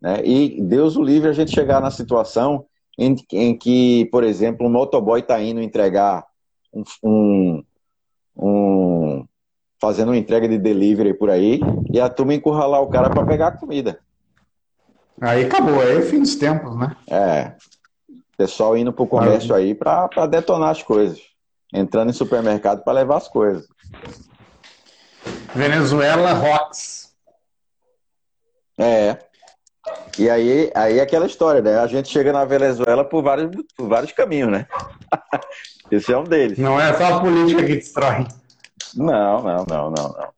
[0.00, 0.24] Né?
[0.24, 2.66] E Deus o livre a gente chegar na situação
[2.98, 6.24] em, em que, por exemplo, um motoboy está indo entregar
[6.72, 7.64] um, um,
[8.36, 9.24] um,
[9.82, 11.60] fazendo uma entrega de delivery por aí
[11.92, 13.98] e a turma encurralar o cara para pegar a comida.
[15.20, 16.94] Aí acabou, aí é o fim dos tempos, né?
[17.10, 17.52] É.
[18.36, 21.20] Pessoal indo pro comércio aí para detonar as coisas.
[21.74, 23.66] Entrando em supermercado para levar as coisas.
[25.52, 27.12] Venezuela Rocks.
[28.78, 29.18] É.
[30.16, 31.80] E aí, aí é aquela história, né?
[31.80, 34.66] A gente chega na Venezuela por vários, por vários caminhos, né?
[35.90, 36.56] Esse é um deles.
[36.56, 38.26] Não é só a política que destrói.
[38.96, 40.28] Não, não, não, não, não.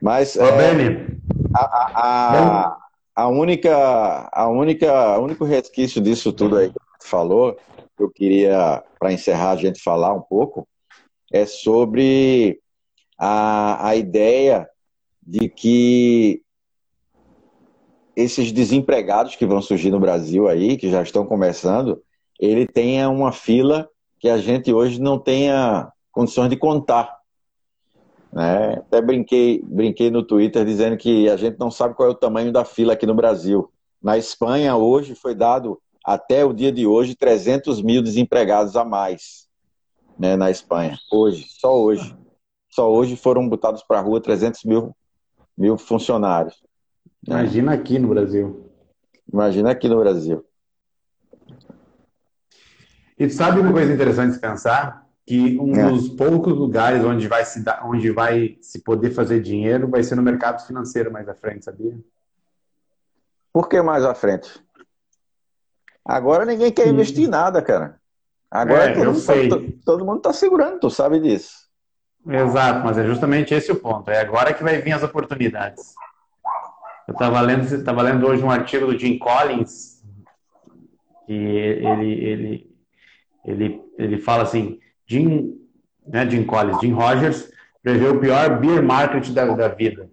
[0.00, 1.06] Mas Ô, é,
[1.54, 2.76] a, a,
[3.14, 7.56] a, única, a única, o único resquício disso tudo aí que você falou,
[7.96, 10.66] que eu queria, para encerrar, a gente falar um pouco,
[11.32, 12.60] é sobre
[13.18, 14.68] a, a ideia
[15.22, 16.42] de que
[18.16, 22.02] esses desempregados que vão surgir no Brasil aí, que já estão começando,
[22.38, 23.88] ele tenha uma fila
[24.18, 27.18] que a gente hoje não tenha condições de contar.
[28.32, 28.74] Né?
[28.74, 32.52] Até brinquei, brinquei no Twitter dizendo que a gente não sabe qual é o tamanho
[32.52, 33.70] da fila aqui no Brasil.
[34.02, 39.48] Na Espanha, hoje, foi dado, até o dia de hoje, 300 mil desempregados a mais
[40.18, 40.98] né, na Espanha.
[41.10, 42.16] Hoje, só hoje.
[42.70, 44.96] Só hoje foram botados para a rua 300 mil,
[45.56, 46.62] mil funcionários.
[47.26, 47.40] Né?
[47.40, 48.70] Imagina aqui no Brasil.
[49.30, 50.44] Imagina aqui no Brasil.
[53.18, 55.01] E sabe uma coisa interessante de pensar?
[55.26, 55.88] Que um é.
[55.88, 60.16] dos poucos lugares onde vai, se dar, onde vai se poder fazer dinheiro vai ser
[60.16, 61.96] no mercado financeiro mais à frente, sabia?
[63.52, 64.50] Por que mais à frente?
[66.04, 68.00] Agora ninguém quer investir em nada, cara.
[68.50, 71.62] Agora é, todo, mundo tá, todo mundo está segurando, tu sabe disso.
[72.26, 74.10] Exato, mas é justamente esse o ponto.
[74.10, 75.94] É agora que vai vir as oportunidades.
[77.08, 80.02] Eu estava lendo, tava lendo hoje um artigo do Jim Collins,
[81.26, 82.76] que ele, ele,
[83.44, 84.78] ele, ele fala assim,
[85.12, 85.60] Jim,
[86.06, 87.50] né, Jim Collins, Jim Rogers
[87.82, 90.08] prevê o pior beer market da, da vida.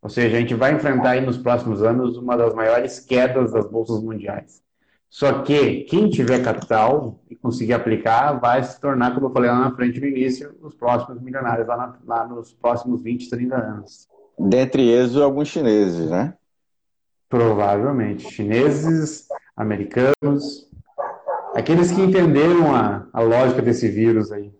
[0.00, 3.68] Ou seja, a gente vai enfrentar aí nos próximos anos uma das maiores quedas das
[3.68, 4.62] bolsas mundiais.
[5.10, 9.58] Só que quem tiver capital e conseguir aplicar vai se tornar, como eu falei lá
[9.58, 14.08] na frente no início, os próximos milionários lá, na, lá nos próximos 20, 30 anos.
[14.38, 16.34] Dentre eles, alguns chineses, né?
[17.28, 18.30] Provavelmente.
[18.30, 19.26] Chineses,
[19.56, 20.67] americanos,
[21.58, 24.52] aqueles que entenderam a, a lógica desse vírus aí.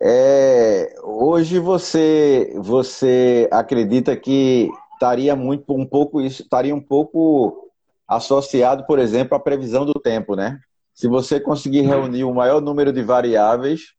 [0.00, 7.68] É, hoje você você acredita que estaria muito um pouco isso estaria um pouco
[8.06, 10.60] associado, por exemplo, à previsão do tempo, né?
[10.94, 13.94] Se você conseguir reunir o maior número de variáveis,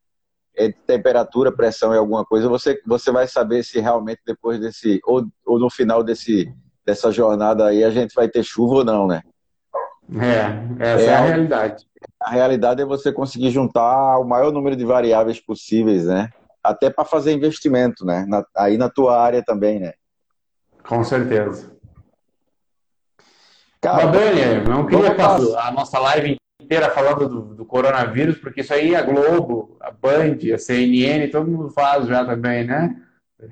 [0.56, 5.26] é, temperatura, pressão e alguma coisa, você, você vai saber se realmente depois desse, ou,
[5.46, 6.52] ou no final desse,
[6.84, 9.22] dessa jornada aí, a gente vai ter chuva ou não, né?
[10.18, 11.86] É, essa é, é a realidade.
[12.20, 16.28] A realidade é você conseguir juntar o maior número de variáveis possíveis, né?
[16.62, 18.24] Até para fazer investimento, né?
[18.28, 19.92] Na, aí na tua área também, né?
[20.82, 21.70] Com certeza.
[23.80, 28.74] Cara, Dani, não queria passar a nossa live inteira falando do, do, coronavírus, porque isso
[28.74, 32.94] aí a Globo, a Band, a CNN, todo mundo faz já também, né?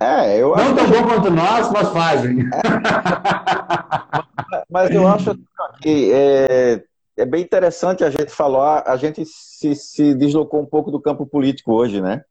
[0.00, 2.40] É, eu Não tão bom quanto nós, mas fazem.
[2.42, 4.27] É.
[4.70, 5.34] mas eu acho
[5.82, 6.84] que é,
[7.16, 11.26] é bem interessante a gente falar, a gente se, se deslocou um pouco do campo
[11.26, 12.22] político hoje, né?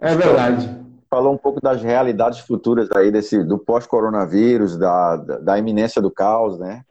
[0.00, 0.68] É verdade.
[1.10, 6.10] Falou um pouco das realidades futuras aí desse, do pós-coronavírus, da, da, da iminência do
[6.10, 6.84] caos, né?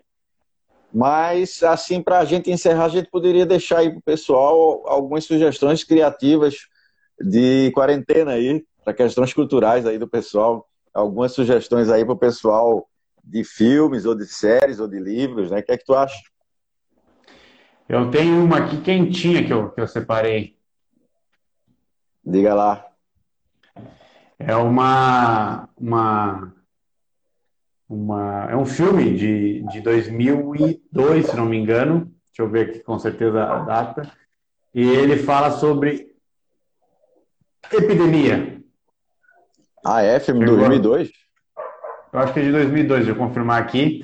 [0.93, 5.25] Mas, assim, para a gente encerrar, a gente poderia deixar aí para o pessoal algumas
[5.25, 6.55] sugestões criativas
[7.19, 10.65] de quarentena aí, para questões culturais aí do pessoal.
[10.93, 12.88] Algumas sugestões aí para o pessoal
[13.30, 15.59] de filmes, ou de séries, ou de livros, né?
[15.59, 16.19] O que é que tu acha?
[17.88, 20.57] Eu tenho uma aqui quentinha que eu, que eu separei.
[22.23, 22.86] Diga lá.
[24.39, 26.53] É uma, uma
[27.89, 32.13] uma, é um filme de, de 2002, se não me engano.
[32.28, 34.11] Deixa eu ver aqui com certeza a data.
[34.73, 36.11] E ele fala sobre
[37.71, 38.61] epidemia.
[39.86, 40.19] Ah, é?
[40.19, 41.11] Filme de 2002?
[42.18, 44.03] Eu acho que é de 2002, deixa eu confirmar aqui.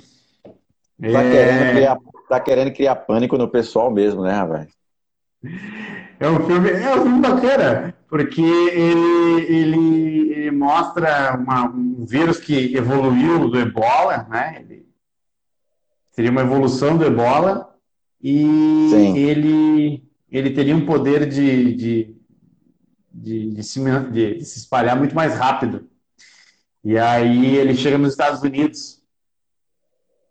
[1.01, 1.31] Tá, é...
[1.31, 1.97] querendo criar,
[2.29, 4.67] tá querendo criar pânico no pessoal mesmo, né, rapaz?
[6.19, 12.39] É um filme, é um filme bacana, porque ele, ele, ele mostra uma, um vírus
[12.39, 14.57] que evoluiu do ebola, né?
[14.59, 14.85] Ele,
[16.11, 17.75] seria uma evolução do ebola
[18.21, 22.15] e ele, ele teria um poder de, de,
[23.11, 25.89] de, de, se, de, de se espalhar muito mais rápido.
[26.83, 29.01] E aí ele chega nos Estados Unidos.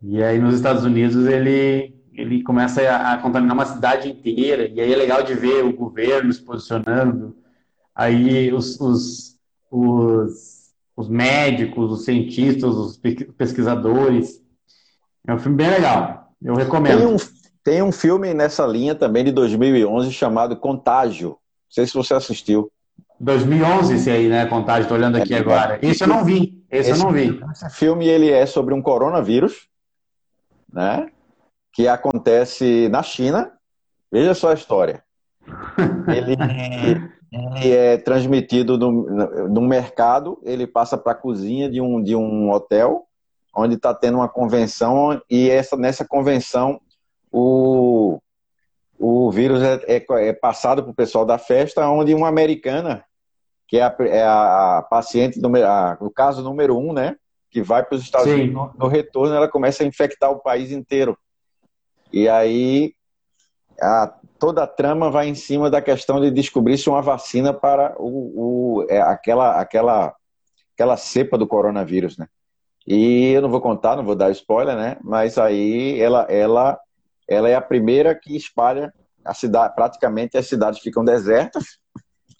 [0.02, 4.92] E aí nos Estados Unidos ele ele começa a, contaminar uma cidade inteira, e aí
[4.92, 7.34] é legal de ver o governo se posicionando,
[7.94, 9.38] aí os, os,
[9.70, 13.00] os, os médicos, os cientistas, os
[13.36, 14.42] pesquisadores.
[15.26, 16.98] É um filme bem legal, eu recomendo.
[16.98, 17.16] Tem um,
[17.64, 21.36] tem um filme nessa linha também de 2011 chamado Contágio, não
[21.70, 22.70] sei se você assistiu.
[23.22, 25.78] 2011 esse aí, né, Contágio, estou olhando aqui é, agora.
[25.80, 27.40] Esse eu não vi, esse, esse eu não vi.
[27.52, 29.68] Esse filme ele é sobre um coronavírus,
[30.70, 31.08] né?
[31.72, 33.52] que acontece na China.
[34.10, 35.02] Veja só a história.
[36.14, 36.36] Ele,
[37.32, 42.50] ele é transmitido no, no mercado, ele passa para a cozinha de um, de um
[42.50, 43.06] hotel,
[43.56, 46.80] onde está tendo uma convenção, e essa, nessa convenção
[47.32, 48.20] o,
[48.98, 53.02] o vírus é, é, é passado para o pessoal da festa, onde uma americana,
[53.72, 57.16] que é a, é a paciente, número, a, o caso número um, né?
[57.50, 58.34] Que vai para os Estados Sim.
[58.34, 61.16] Unidos, no, no retorno ela começa a infectar o país inteiro.
[62.12, 62.92] E aí
[63.80, 67.96] a, toda a trama vai em cima da questão de descobrir se uma vacina para
[67.98, 70.14] o, o é, aquela, aquela,
[70.74, 72.26] aquela cepa do coronavírus, né?
[72.86, 74.98] E eu não vou contar, não vou dar spoiler, né?
[75.02, 76.78] Mas aí ela, ela,
[77.26, 78.92] ela é a primeira que espalha
[79.24, 81.80] a cidade, praticamente as cidades ficam desertas.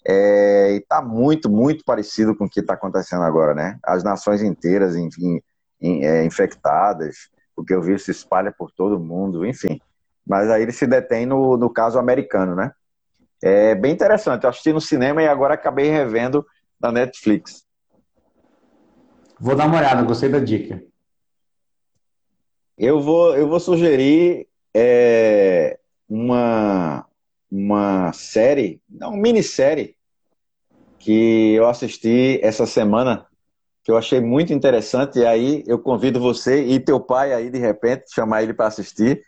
[0.04, 3.78] É, e está muito, muito parecido com o que está acontecendo agora, né?
[3.84, 5.40] As nações inteiras, enfim,
[5.80, 9.80] é, infectadas, porque o vírus se espalha por todo mundo, enfim.
[10.26, 12.72] Mas aí ele se detém no, no caso americano, né?
[13.42, 14.44] É bem interessante.
[14.44, 16.46] Eu assisti no cinema e agora acabei revendo
[16.80, 17.64] na Netflix.
[19.38, 20.82] Vou dar uma olhada, gostei da dica.
[22.78, 25.78] Eu vou, eu vou sugerir é,
[26.08, 27.04] uma,
[27.52, 29.94] uma série, não, minissérie,
[30.98, 33.26] que eu assisti essa semana,
[33.84, 37.58] que eu achei muito interessante, e aí eu convido você e teu pai aí, de
[37.58, 39.22] repente, chamar ele para assistir,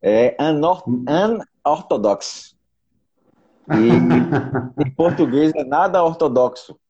[0.00, 2.56] é Unorthodox.
[3.68, 3.68] E
[4.86, 6.80] em português é nada ortodoxo.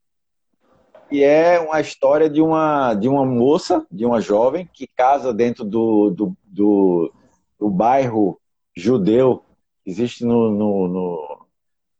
[1.10, 5.64] E é uma história de uma, de uma moça, de uma jovem, que casa dentro
[5.64, 7.12] do, do, do,
[7.58, 8.40] do bairro
[8.76, 9.42] judeu
[9.86, 11.46] existe no, no, no,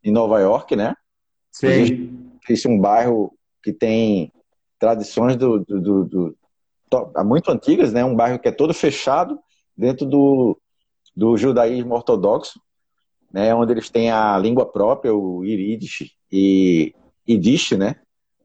[0.03, 0.95] em Nova York, né?
[1.51, 1.67] Sim.
[1.67, 2.13] Existe,
[2.49, 4.31] existe um bairro que tem
[4.79, 6.37] tradições do, do, do, do,
[7.25, 8.03] muito antigas, né?
[8.03, 9.39] Um bairro que é todo fechado
[9.77, 10.59] dentro do,
[11.15, 12.59] do judaísmo ortodoxo,
[13.31, 13.53] né?
[13.53, 16.93] Onde eles têm a língua própria, o Yiddish e
[17.27, 17.95] Yiddish, né?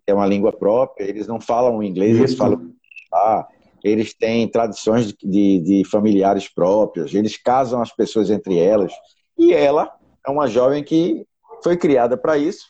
[0.07, 2.23] é uma língua própria, eles não falam inglês, Isso.
[2.23, 2.73] eles falam.
[3.13, 3.47] Ah,
[3.83, 8.93] eles têm tradições de, de, de, familiares próprias, eles casam as pessoas entre elas.
[9.39, 9.95] E ela
[10.27, 11.27] é uma jovem que
[11.63, 12.67] foi criada para isso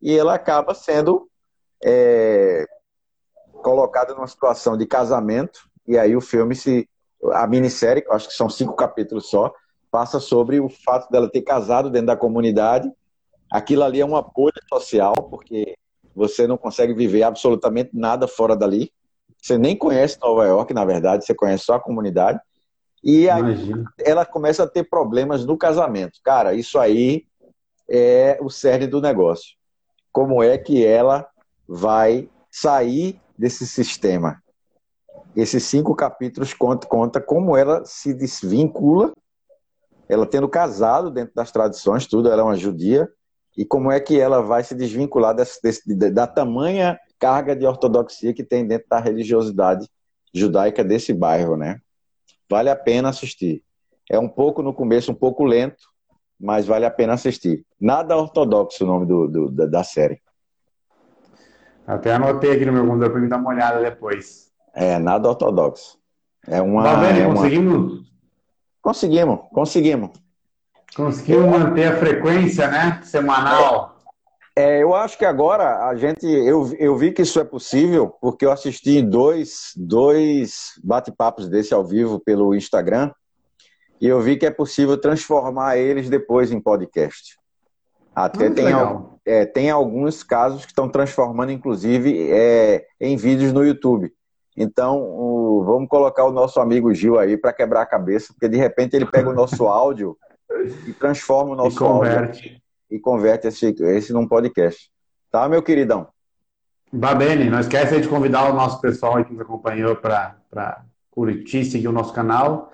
[0.00, 1.28] e ela acaba sendo
[1.84, 2.64] é,
[3.62, 5.60] colocada numa situação de casamento.
[5.86, 6.88] E aí o filme se.
[7.32, 9.52] A minissérie, acho que são cinco capítulos só,
[9.90, 12.88] passa sobre o fato dela ter casado dentro da comunidade.
[13.50, 15.74] Aquilo ali é uma bolha social, porque
[16.14, 18.92] você não consegue viver absolutamente nada fora dali.
[19.42, 22.38] Você nem conhece Nova York, na verdade, você conhece só a comunidade.
[23.10, 23.90] E aí Imagina.
[24.00, 26.20] ela começa a ter problemas no casamento.
[26.22, 27.24] Cara, isso aí
[27.88, 29.56] é o cerne do negócio.
[30.12, 31.26] Como é que ela
[31.66, 34.42] vai sair desse sistema?
[35.34, 39.14] Esses cinco capítulos conta, conta como ela se desvincula,
[40.06, 43.08] ela tendo casado dentro das tradições, tudo, ela é uma judia,
[43.56, 48.34] e como é que ela vai se desvincular desse, desse, da tamanha carga de ortodoxia
[48.34, 49.88] que tem dentro da religiosidade
[50.34, 51.80] judaica desse bairro, né?
[52.50, 53.62] Vale a pena assistir.
[54.10, 55.84] É um pouco no começo, um pouco lento,
[56.40, 57.64] mas vale a pena assistir.
[57.80, 60.20] Nada ortodoxo o nome do, do da, da, série.
[61.86, 64.50] Até anotei aqui no meu computador para me dar uma olhada depois.
[64.74, 65.98] É, nada ortodoxo.
[66.46, 66.82] É uma.
[66.84, 67.20] Tá vendo?
[67.20, 67.34] É uma...
[67.34, 68.08] Conseguimos?
[68.80, 70.10] Conseguimos, conseguimos.
[70.96, 73.00] Conseguiu manter a frequência, né?
[73.02, 73.94] Semanal.
[73.94, 73.97] É,
[74.58, 76.26] eu acho que agora a gente.
[76.26, 81.84] Eu, eu vi que isso é possível, porque eu assisti dois, dois bate-papos desse ao
[81.84, 83.12] vivo pelo Instagram,
[84.00, 87.38] e eu vi que é possível transformar eles depois em podcast.
[88.14, 88.66] Até tem,
[89.24, 94.12] é, tem alguns casos que estão transformando, inclusive, é, em vídeos no YouTube.
[94.56, 98.56] Então, o, vamos colocar o nosso amigo Gil aí para quebrar a cabeça, porque de
[98.56, 100.16] repente ele pega o nosso áudio
[100.84, 102.60] e transforma o nosso e áudio
[102.90, 104.90] e converte esse, esse num podcast.
[105.30, 106.08] Tá, meu queridão?
[106.92, 111.88] Babene, não esquece de convidar o nosso pessoal aí que nos acompanhou para curtir, seguir
[111.88, 112.72] o nosso canal.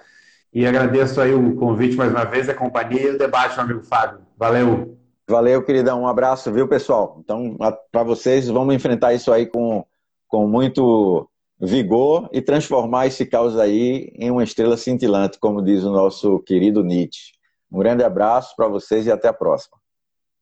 [0.52, 3.82] E agradeço aí o convite mais uma vez, a companhia e o debate, meu amigo
[3.82, 4.20] Fábio.
[4.36, 4.96] Valeu!
[5.28, 6.02] Valeu, queridão.
[6.02, 7.20] Um abraço, viu, pessoal?
[7.24, 7.56] Então,
[7.90, 9.84] para vocês, vamos enfrentar isso aí com,
[10.28, 11.28] com muito
[11.60, 16.84] vigor e transformar esse caos aí em uma estrela cintilante, como diz o nosso querido
[16.84, 17.32] Nietzsche.
[17.72, 19.76] Um grande abraço para vocês e até a próxima.